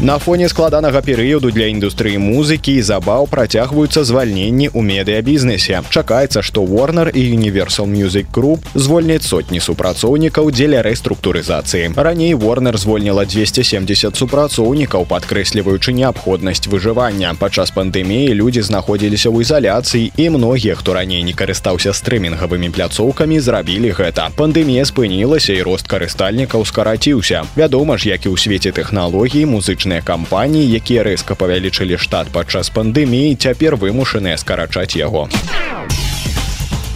На 0.00 0.18
фоне 0.18 0.48
складанага 0.48 1.02
перыяду 1.06 1.52
для 1.54 1.70
індустрыі 1.70 2.18
музыкі 2.18 2.74
і 2.74 2.82
забаў 2.82 3.28
працягваюцца 3.30 4.02
звальненні 4.02 4.66
ў 4.74 4.82
медыябізнесе. 4.82 5.86
Чакаецца, 5.86 6.42
што 6.42 6.66
Warner 6.66 7.14
і 7.14 7.22
Universal 7.38 7.86
Music 7.86 8.26
Group 8.34 8.66
звольняць 8.74 9.22
сотні 9.22 9.62
супрацоўнікаў 9.62 10.50
дзеля 10.50 10.82
рэструктурызацыі. 10.82 11.94
Раней 11.94 12.34
Warner 12.34 12.74
звольніла 12.74 13.22
270 13.24 14.18
супрацоўнікаў, 14.18 15.06
падкрэсліваючы 15.06 15.94
неабходнасць 15.94 16.66
выжывання. 16.66 17.30
Падчас 17.38 17.70
пандэміі 17.70 18.34
людзі 18.34 18.66
знаходзіліся 18.66 19.30
ў 19.30 19.46
ізаляцыі 19.46 20.10
і 20.10 20.24
многія, 20.34 20.74
хто 20.74 20.98
раней 20.98 21.22
не 21.22 21.38
карыстаўся 21.38 21.94
стрымінгавымі 21.94 22.74
пляцоўкамі, 22.74 23.38
зрабілі 23.38 23.94
гэта. 23.94 24.34
Пандэмія 24.34 24.90
спынілася 24.90 25.54
і 25.54 25.62
рост 25.62 25.86
карыстальнікаў 25.86 26.66
скараціўся. 26.66 27.46
Вядома 27.54 27.94
ж, 27.94 28.10
як 28.10 28.26
і 28.26 28.34
ў 28.34 28.36
свеце 28.42 28.74
тэхналогій 28.74 29.46
музычныя 29.84 30.00
кампаніі, 30.00 30.72
якія 30.80 31.04
рэзка 31.04 31.36
павялічылі 31.36 32.00
штат 32.00 32.32
падчас 32.32 32.72
пандэміі, 32.72 33.36
цяпер 33.36 33.76
вымушаныя 33.76 34.36
скарачаць 34.40 34.96
яго. 34.96 35.28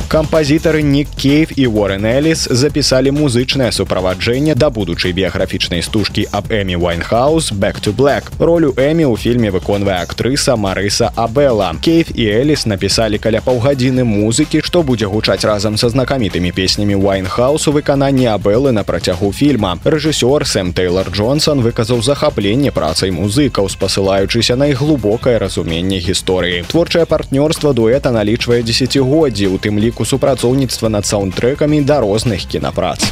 Кампазітары 0.08 0.82
Нік 0.82 1.08
Кейв 1.16 1.50
і 1.56 1.66
Уоррен 1.66 2.06
Эліс 2.06 2.48
запісалі 2.50 3.12
музычнае 3.12 3.68
суправаджэнне 3.76 4.54
да 4.56 4.70
будучай 4.72 5.12
біяграфічнай 5.12 5.82
стужкі 5.82 6.24
аб 6.32 6.48
Эмі 6.48 6.80
Вайнхаус 6.80 7.52
Back 7.52 7.76
to 7.84 7.92
Black. 7.92 8.32
Ролю 8.40 8.72
Эмі 8.72 9.04
ў 9.04 9.20
фільме 9.20 9.52
выконвае 9.52 10.00
актрыса 10.00 10.56
Марыса 10.56 11.12
Абела. 11.12 11.76
Кейв 11.84 12.08
і 12.14 12.24
Эліс 12.24 12.64
напісалі 12.64 13.18
каля 13.20 13.44
паўгадзіны 13.44 14.08
музыкі, 14.08 14.64
што 14.64 14.80
будзе 14.80 15.04
гучаць 15.12 15.44
разам 15.44 15.76
са 15.76 15.92
знакамітымі 15.92 16.56
песнямі 16.56 16.96
Вайнхаус 16.96 17.68
у 17.68 17.76
выкананні 17.76 18.32
Абелы 18.32 18.72
на 18.72 18.88
працягу 18.88 19.28
фільма. 19.32 19.76
Рэжысёр 19.84 20.48
Сэм 20.48 20.72
Тейлор 20.72 21.12
Джонсон 21.12 21.60
выказаў 21.60 22.00
захапленне 22.00 22.72
працай 22.72 23.12
музыкаў, 23.12 23.68
спасылаючыся 23.68 24.56
на 24.56 24.72
іх 24.72 24.80
глубокае 24.80 25.36
разуменне 25.36 26.00
гісторыі. 26.00 26.64
Творчае 26.64 27.04
партнёрства 27.04 27.76
дуэта 27.76 28.08
налічвае 28.08 28.64
дзесяцігоддзі, 28.64 29.52
у 29.52 29.60
тым 29.60 29.76
ліку 29.76 29.97
ліку 29.98 30.06
супрацоўніцтва 30.06 30.88
над 30.88 31.06
саундтрэкамі 31.06 31.82
да 31.82 31.98
розных 31.98 32.46
кінапрац. 32.46 33.02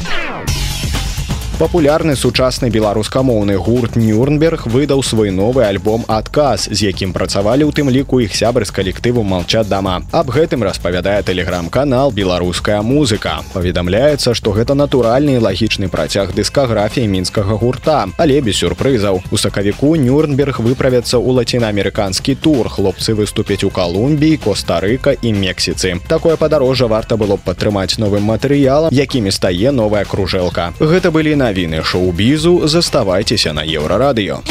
Папулярны 1.57 2.13
сучасны 2.15 2.69
беларускамоўны 2.69 3.55
гурт 3.57 3.95
Нюрнберг 3.97 4.67
выдаў 4.69 5.01
свой 5.01 5.31
новы 5.33 5.65
альбом 5.65 6.03
адказ, 6.05 6.67
з 6.69 6.93
якім 6.93 7.17
працавалі 7.17 7.65
ў 7.65 7.73
тым 7.73 7.89
ліку 7.89 8.21
іх 8.21 8.37
сябры 8.37 8.61
з 8.61 8.69
калектыву 8.69 9.23
молчат 9.25 9.65
дама. 9.65 10.05
Аб 10.13 10.29
гэтым 10.29 10.61
распавядае 10.61 11.25
тэлеграм-канал 11.25 12.13
беларуская 12.13 12.83
музыка. 12.85 13.41
Паведамляецца, 13.57 14.35
што 14.37 14.53
гэта 14.53 14.77
натуральны 14.77 15.33
і 15.33 15.41
лагічны 15.41 15.89
працяг 15.89 16.35
дыскаграфіі 16.37 17.09
мінскага 17.09 17.57
гурта, 17.57 18.05
але 18.21 18.37
без 18.45 18.61
сюрпрызаў. 18.61 19.25
У 19.33 19.41
сакавіку 19.41 19.95
Нюрнберг 19.97 20.61
выправяцца 20.61 21.17
ў 21.17 21.41
лацінаамерыканскі 21.41 22.37
тур. 22.37 22.69
Хлопцы 22.69 23.17
выступяць 23.17 23.65
у 23.65 23.73
Калумбіі, 23.73 24.37
Коста-рыка 24.45 25.17
і 25.17 25.33
Мексіцы. 25.33 25.97
Такое 26.05 26.37
падарожжа 26.37 26.85
варта 26.85 27.17
было 27.17 27.41
б 27.41 27.41
падтрымаць 27.41 27.97
новым 27.97 28.29
матэрыялам, 28.29 28.93
якімі 28.93 29.33
стае 29.33 29.73
новая 29.73 30.05
кружэлка. 30.05 30.77
Гэта 30.77 31.09
былі 31.09 31.33
на 31.33 31.46
навіны 31.47 31.83
шоу-бізу 31.83 32.67
заставайцеся 32.67 33.53
на 33.53 33.63
еўрарадыё. 33.63 34.43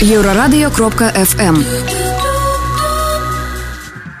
Еўрарадыё 0.00 0.70
кропка 0.70 1.12
FM. 1.14 1.62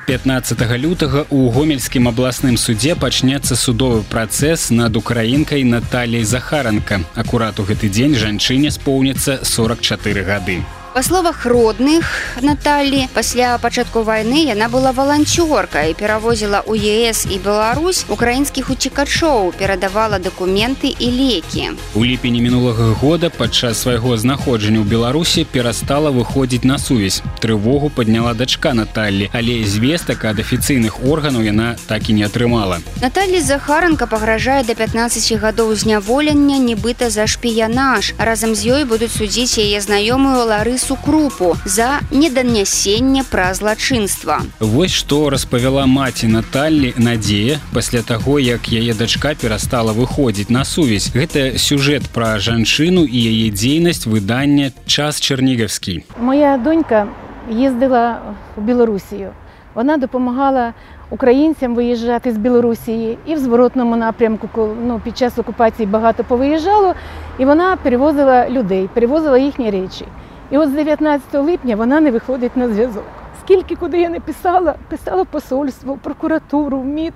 15 0.06 0.78
лютага 0.78 1.24
у 1.30 1.48
гомельскім 1.50 2.08
абласным 2.10 2.56
судзе 2.58 2.94
пачнецца 2.94 3.56
судовы 3.56 4.02
працэс 4.02 4.70
над 4.70 4.96
украінкай 4.96 5.62
Наталей 5.64 6.24
Захаранка. 6.24 7.00
Акурат 7.14 7.60
у 7.60 7.64
гэты 7.64 7.88
дзень 7.88 8.18
жанчыне 8.18 8.70
споўніцца 8.74 9.40
44 9.42 10.22
гады. 10.22 10.58
Па 10.92 11.02
словах 11.04 11.46
родных 11.46 12.02
Наталі 12.42 13.06
пасля 13.14 13.58
пачатку 13.62 14.02
вайны 14.02 14.42
яна 14.50 14.66
была 14.66 14.90
валанцёрка 14.90 15.86
і 15.86 15.94
перавозіла 15.94 16.66
ў 16.66 17.06
ЕС 17.06 17.30
і 17.30 17.38
Беларусь 17.38 18.02
украінскіх 18.10 18.74
уцікачоў, 18.74 19.54
перадавала 19.54 20.18
дакументы 20.18 20.90
і 20.90 21.06
лекі. 21.14 21.78
У 21.94 22.02
ліпені 22.02 22.42
мінулага 22.42 22.90
года 22.98 23.30
падчас 23.30 23.86
свайго 23.86 24.16
знаходжання 24.18 24.82
ў 24.82 24.90
Беларусі 24.90 25.46
перастала 25.46 26.10
выходзіць 26.10 26.66
на 26.66 26.78
сувязь. 26.78 27.22
Трывогу 27.38 27.90
падняла 27.94 28.34
дачка 28.34 28.74
Наталлі, 28.74 29.30
але 29.30 29.62
звестак 29.62 30.26
ад 30.26 30.42
афіцыйных 30.42 31.06
органаў 31.06 31.46
яна 31.46 31.78
так 31.86 32.10
і 32.10 32.18
не 32.18 32.26
атрымала. 32.26 32.82
Наталі 32.98 33.38
Захаранка 33.38 34.10
пагражае 34.10 34.66
да 34.66 34.74
15 34.74 35.38
гадоў 35.38 35.70
зняволення 35.78 36.58
нібыта 36.58 37.14
за 37.14 37.30
шпіянаж. 37.30 38.18
Разам 38.18 38.58
з 38.58 38.74
ёй 38.74 38.82
будуць 38.82 39.14
судзіць 39.14 39.54
яе 39.62 39.78
знаёмую 39.78 40.42
Ларысу 40.50 40.79
крупу 40.96 41.56
за 41.64 42.00
неданясенне 42.10 43.24
пра 43.24 43.54
злачынства. 43.54 44.40
Вось 44.60 44.92
што 44.92 45.30
распавяла 45.30 45.86
маці 45.86 46.28
Наталлі 46.28 46.94
Надзея 46.96 47.58
пасля 47.74 48.02
таго, 48.02 48.38
як 48.38 48.68
яе 48.72 48.94
дачка 48.94 49.34
перастала 49.34 49.92
выходзіць 49.92 50.50
на 50.50 50.64
сувязь. 50.64 51.10
Гэта 51.14 51.58
сюжэт 51.58 52.08
пра 52.14 52.38
жанчыну 52.38 53.04
і 53.04 53.18
яе 53.18 53.50
дзейнасць 53.50 54.06
выдання 54.06 54.72
час 54.86 55.20
чарнігаўскі. 55.20 56.04
Моя 56.20 56.56
донька 56.58 57.06
їздила 57.50 58.20
в 58.56 58.62
Білорусію. 58.62 59.30
Вона 59.74 59.96
допомагала 59.96 60.74
українцям 61.10 61.74
виїжджати 61.74 62.32
з 62.32 62.38
Білорусі 62.38 63.18
і 63.26 63.34
в 63.34 63.38
зворотному 63.38 63.96
напрямку, 63.96 64.68
ну, 64.86 65.00
під 65.04 65.18
час 65.18 65.38
окупації 65.38 65.86
багато 65.86 66.24
повиїжджало, 66.24 66.94
і 67.38 67.44
вона 67.44 67.76
перевозила 67.76 68.48
людей, 68.48 68.88
перевозила 68.94 69.38
їхні 69.38 69.70
речі. 69.70 70.04
І 70.50 70.58
от 70.58 70.68
з 70.68 70.72
19 70.72 71.34
липня 71.34 71.76
вона 71.76 72.00
не 72.00 72.10
виходить 72.10 72.56
на 72.56 72.68
зв'язок. 72.68 73.04
Скільки 73.44 73.76
куди 73.76 74.00
я 74.00 74.08
не 74.08 74.20
писала, 74.20 74.74
писала 74.88 75.24
посольство, 75.24 75.98
прокуратуру, 76.02 76.78
в 76.80 76.84
МІД. 76.84 77.12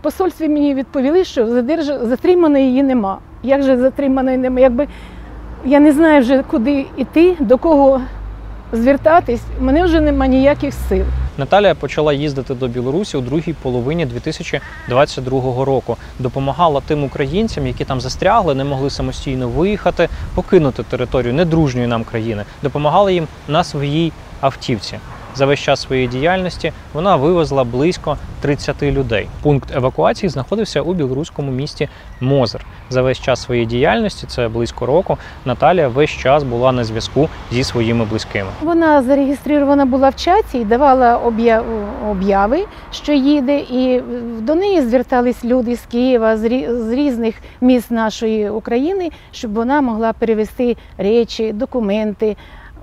В 0.00 0.02
посольстві 0.02 0.48
мені 0.48 0.74
відповіли, 0.74 1.24
що 1.24 1.46
затриманої 2.02 2.64
її 2.64 2.82
нема. 2.82 3.18
Як 3.42 3.62
же 3.62 3.76
затриманої 3.76 4.36
нема? 4.36 4.60
Якби 4.60 4.88
я 5.64 5.80
не 5.80 5.92
знаю 5.92 6.20
вже 6.20 6.42
куди 6.42 6.86
йти, 6.96 7.36
до 7.40 7.58
кого 7.58 8.00
звертатись, 8.72 9.42
мене 9.60 9.84
вже 9.84 10.00
нема 10.00 10.26
ніяких 10.26 10.74
сил. 10.88 11.04
Наталія 11.38 11.74
почала 11.74 12.12
їздити 12.12 12.54
до 12.54 12.68
Білорусі 12.68 13.16
у 13.16 13.20
другій 13.20 13.52
половині 13.62 14.06
2022 14.06 15.64
року. 15.64 15.96
Допомагала 16.18 16.80
тим 16.86 17.04
українцям, 17.04 17.66
які 17.66 17.84
там 17.84 18.00
застрягли, 18.00 18.54
не 18.54 18.64
могли 18.64 18.90
самостійно 18.90 19.48
виїхати, 19.48 20.08
покинути 20.34 20.82
територію 20.82 21.34
недружньої 21.34 21.86
нам 21.86 22.04
країни. 22.04 22.44
Допомагала 22.62 23.10
їм 23.10 23.26
на 23.48 23.64
своїй 23.64 24.12
автівці. 24.40 24.98
За 25.34 25.46
весь 25.46 25.60
час 25.60 25.80
своєї 25.80 26.08
діяльності 26.08 26.72
вона 26.92 27.16
вивезла 27.16 27.64
близько 27.64 28.16
30 28.40 28.82
людей. 28.82 29.28
Пункт 29.42 29.76
евакуації 29.76 30.30
знаходився 30.30 30.80
у 30.82 30.94
білоруському 30.94 31.52
місті 31.52 31.88
Мозер. 32.20 32.66
За 32.90 33.02
весь 33.02 33.20
час 33.20 33.42
своєї 33.42 33.66
діяльності, 33.66 34.26
це 34.26 34.48
близько 34.48 34.86
року. 34.86 35.18
Наталія 35.44 35.88
весь 35.88 36.10
час 36.10 36.42
була 36.42 36.72
на 36.72 36.84
зв'язку 36.84 37.28
зі 37.52 37.64
своїми 37.64 38.04
близькими. 38.04 38.50
Вона 38.62 39.02
зареєстрована 39.02 39.86
була 39.86 40.08
в 40.08 40.16
чаті 40.16 40.58
і 40.58 40.64
давала 40.64 41.20
об'яви, 42.10 42.64
що 42.92 43.12
їде, 43.12 43.58
і 43.58 44.02
до 44.40 44.54
неї 44.54 44.82
звертались 44.82 45.44
люди 45.44 45.76
з 45.76 45.80
Києва, 45.80 46.36
з 46.36 46.92
різних 46.92 47.34
міст 47.60 47.90
нашої 47.90 48.50
України, 48.50 49.10
щоб 49.32 49.54
вона 49.54 49.80
могла 49.80 50.12
перевести 50.12 50.76
речі, 50.98 51.52
документи 51.52 52.36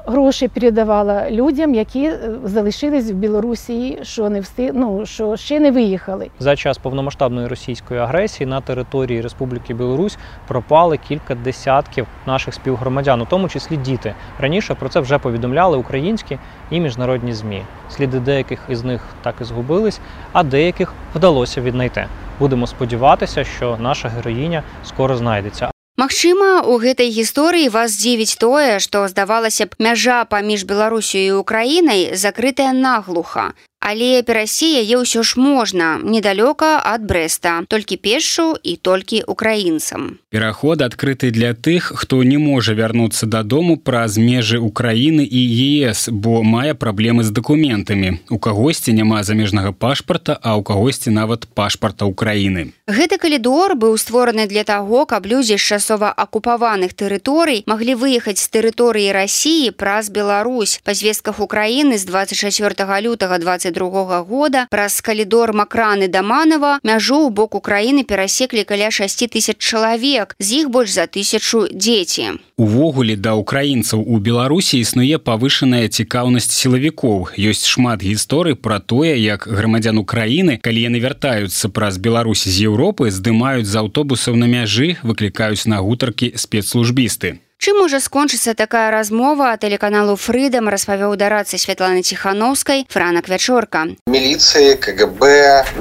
гроші 0.08 0.48
передавала 0.48 1.32
людям, 1.32 1.76
які 1.76 2.06
е, 2.06 2.20
залишились 2.44 3.12
в 3.12 3.14
Білорусі, 3.14 4.00
що 4.02 4.30
не 4.30 4.40
всти... 4.40 4.72
ну, 4.74 5.06
що 5.06 5.38
ще 5.38 5.60
не 5.60 5.72
виїхали. 5.72 6.30
За 6.40 6.56
час 6.56 6.78
повномасштабної 6.78 7.48
російської 7.48 8.00
агресії 8.00 8.48
на 8.48 8.62
території 8.62 9.22
Республіки 9.22 9.74
Білорусь 9.74 10.18
пропали 10.48 10.98
кілька 11.08 11.36
десятків 11.36 12.08
наших 12.26 12.54
співгромадян, 12.54 13.22
у 13.22 13.26
тому 13.26 13.50
числі 13.50 13.78
діти. 13.78 14.14
Раніше 14.40 14.76
про 14.76 14.90
це 14.90 15.00
вже 15.00 15.18
повідомляли 15.18 15.78
українські 15.78 16.38
і 16.72 16.80
міжнародні 16.80 17.34
змі. 17.34 17.62
Сліди 17.90 18.20
деяких 18.20 18.60
із 18.70 18.84
них 18.84 19.02
так 19.22 19.36
і 19.42 19.44
згубились, 19.44 20.00
а 20.34 20.44
деяких 20.44 20.94
вдалося 21.16 21.62
віднайти. 21.62 22.06
Будемо 22.40 22.68
сподіватися, 22.68 23.44
що 23.44 23.78
наша 23.80 24.10
героїня 24.10 24.64
скоро 24.84 25.16
знайдеться. 25.18 25.75
Магчыма, 25.96 26.60
у 26.68 26.76
гэтай 26.76 27.08
гісторыі 27.08 27.72
вас 27.72 27.94
дзівіць 27.96 28.36
тое, 28.36 28.80
што 28.84 29.08
здавалася 29.08 29.64
б 29.64 29.80
мяжа 29.80 30.28
паміж 30.28 30.68
Беларусію 30.68 31.24
і 31.24 31.40
Украінай 31.40 32.02
закрытая 32.20 32.74
наглуха, 32.76 33.56
але 33.86 34.26
перасі 34.26 34.66
яе 34.82 34.98
ўсё 34.98 35.22
ж 35.22 35.38
можна 35.38 36.02
недалёка 36.02 36.82
ад 36.82 37.06
брэста 37.06 37.70
толькі 37.70 38.02
пешшу 38.02 38.58
і 38.58 38.74
толькі 38.82 39.22
украінцам 39.30 40.18
пераход 40.34 40.82
адкрыты 40.82 41.30
для 41.30 41.54
тых 41.54 41.94
хто 41.94 42.24
не 42.26 42.42
можа 42.42 42.74
вярнуцца 42.74 43.30
дадому 43.30 43.78
праз 43.78 44.18
межы 44.18 44.58
украіны 44.58 45.22
і 45.22 45.42
ес 45.86 46.10
бо 46.10 46.42
мае 46.42 46.74
праблемы 46.74 47.22
з 47.22 47.30
дакументамі 47.30 48.18
у 48.30 48.42
кагосьці 48.42 48.98
няма 48.98 49.22
замежнага 49.24 49.72
пашпарта 49.72 50.34
а 50.42 50.58
ў 50.58 50.66
кагосьці 50.66 51.14
нават 51.14 51.46
пашпарта 51.54 52.10
украіны. 52.10 52.74
Гэты 52.90 53.22
калідор 53.22 53.76
быў 53.78 53.98
створаны 54.02 54.48
для 54.50 54.64
таго 54.64 55.06
каб 55.06 55.30
людзі 55.30 55.58
з 55.58 55.64
часова 55.76 56.10
акупаваных 56.10 56.98
тэрыторый 56.98 57.62
маглі 57.70 57.94
выехаць 58.02 58.42
з 58.42 58.48
тэрыторыі 58.50 59.14
рассіі 59.14 59.70
праз 59.72 60.10
Беларусь. 60.10 60.80
Па 60.84 60.98
звестках 60.98 61.40
украіны 61.40 61.98
з 62.02 62.06
24 62.10 63.02
лютага 63.06 63.38
22 63.38 63.75
22 63.76 64.24
года. 64.24 64.68
Праз 64.70 65.02
калідор 65.02 65.54
макраны 65.54 66.08
даманова 66.08 66.80
мяжу 66.84 67.28
ў 67.28 67.30
бок 67.30 67.56
украіны 67.56 68.04
перасеклі 68.04 68.64
каля 68.64 68.90
6 68.92 69.28
тысяч 69.28 69.60
чалавек 69.60 70.36
з 70.40 70.64
іх 70.64 70.70
больш 70.72 70.96
за 70.96 71.06
тысячу 71.08 71.68
дзеці. 71.72 72.40
Увогуле 72.58 73.16
да 73.20 73.36
украінцаў 73.36 74.00
у 74.00 74.20
беларусі 74.20 74.80
існуе 74.80 75.20
павышаная 75.20 75.88
цікаўнасць 75.92 76.56
сілавікоў. 76.56 77.36
Ёсць 77.36 77.68
шмат 77.68 78.00
гісторый 78.02 78.56
пра 78.56 78.80
тое 78.80 79.20
як 79.20 79.48
грамадзян 79.48 80.00
украіны 80.00 80.58
калі 80.58 80.88
яны 80.88 81.04
вяртаюцца 81.04 81.70
праз 81.70 82.00
беларусь 82.00 82.48
з 82.48 82.72
Еўропы 82.72 83.12
здымаюць 83.12 83.68
з 83.68 83.76
аўтобусаў 83.84 84.40
на 84.40 84.48
мяжы 84.48 84.96
выклікаюць 85.04 85.68
на 85.68 85.84
гутаркі 85.84 86.32
спецслужбісты 86.40 87.45
Чым 87.58 87.80
можа 87.80 88.00
скончыцца 88.00 88.54
такая 88.54 88.92
размова 88.92 89.56
тэлеканалу 89.58 90.16
фрыдам 90.16 90.70
распавёў 90.70 91.16
дарацца 91.16 91.58
Святланы 91.58 92.02
ціхановскай 92.04 92.86
франак 92.90 93.30
вячорка 93.30 93.88
милиции 94.08 94.76
кгб 94.76 95.24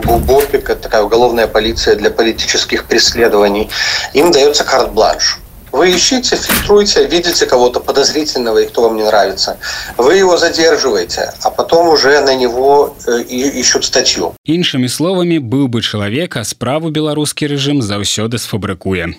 губопика 0.05 0.77
такая 0.77 1.03
уголовная 1.03 1.47
полиция 1.47 1.97
для 1.97 2.11
политических 2.11 2.85
преследований 2.85 3.69
им 4.15 4.31
дается 4.31 4.65
карт-бланш. 4.65 5.39
Вы 5.73 5.97
ищите 5.97 6.37
фильтруйте 6.37 7.07
видите 7.07 7.47
кого-то 7.47 7.81
подозрительного 7.81 8.59
и 8.59 8.67
кто 8.67 8.83
вам 8.83 8.97
не 8.97 9.03
нравится. 9.03 9.59
Вы 9.99 10.15
его 10.15 10.37
задерживаете 10.37 11.33
а 11.43 11.51
потом 11.51 11.89
уже 11.89 12.21
на 12.21 12.35
него 12.35 12.97
э, 13.07 13.23
ищут 13.23 13.85
статью. 13.85 14.33
Іншымі 14.47 14.89
словамі 14.89 15.43
быў 15.43 15.67
бы 15.67 15.83
чалавека 15.83 16.45
справу 16.45 16.91
беларускі 16.91 17.51
рэжым 17.51 17.83
заўсёды 17.83 18.39
сфабрыкуе 18.39 19.19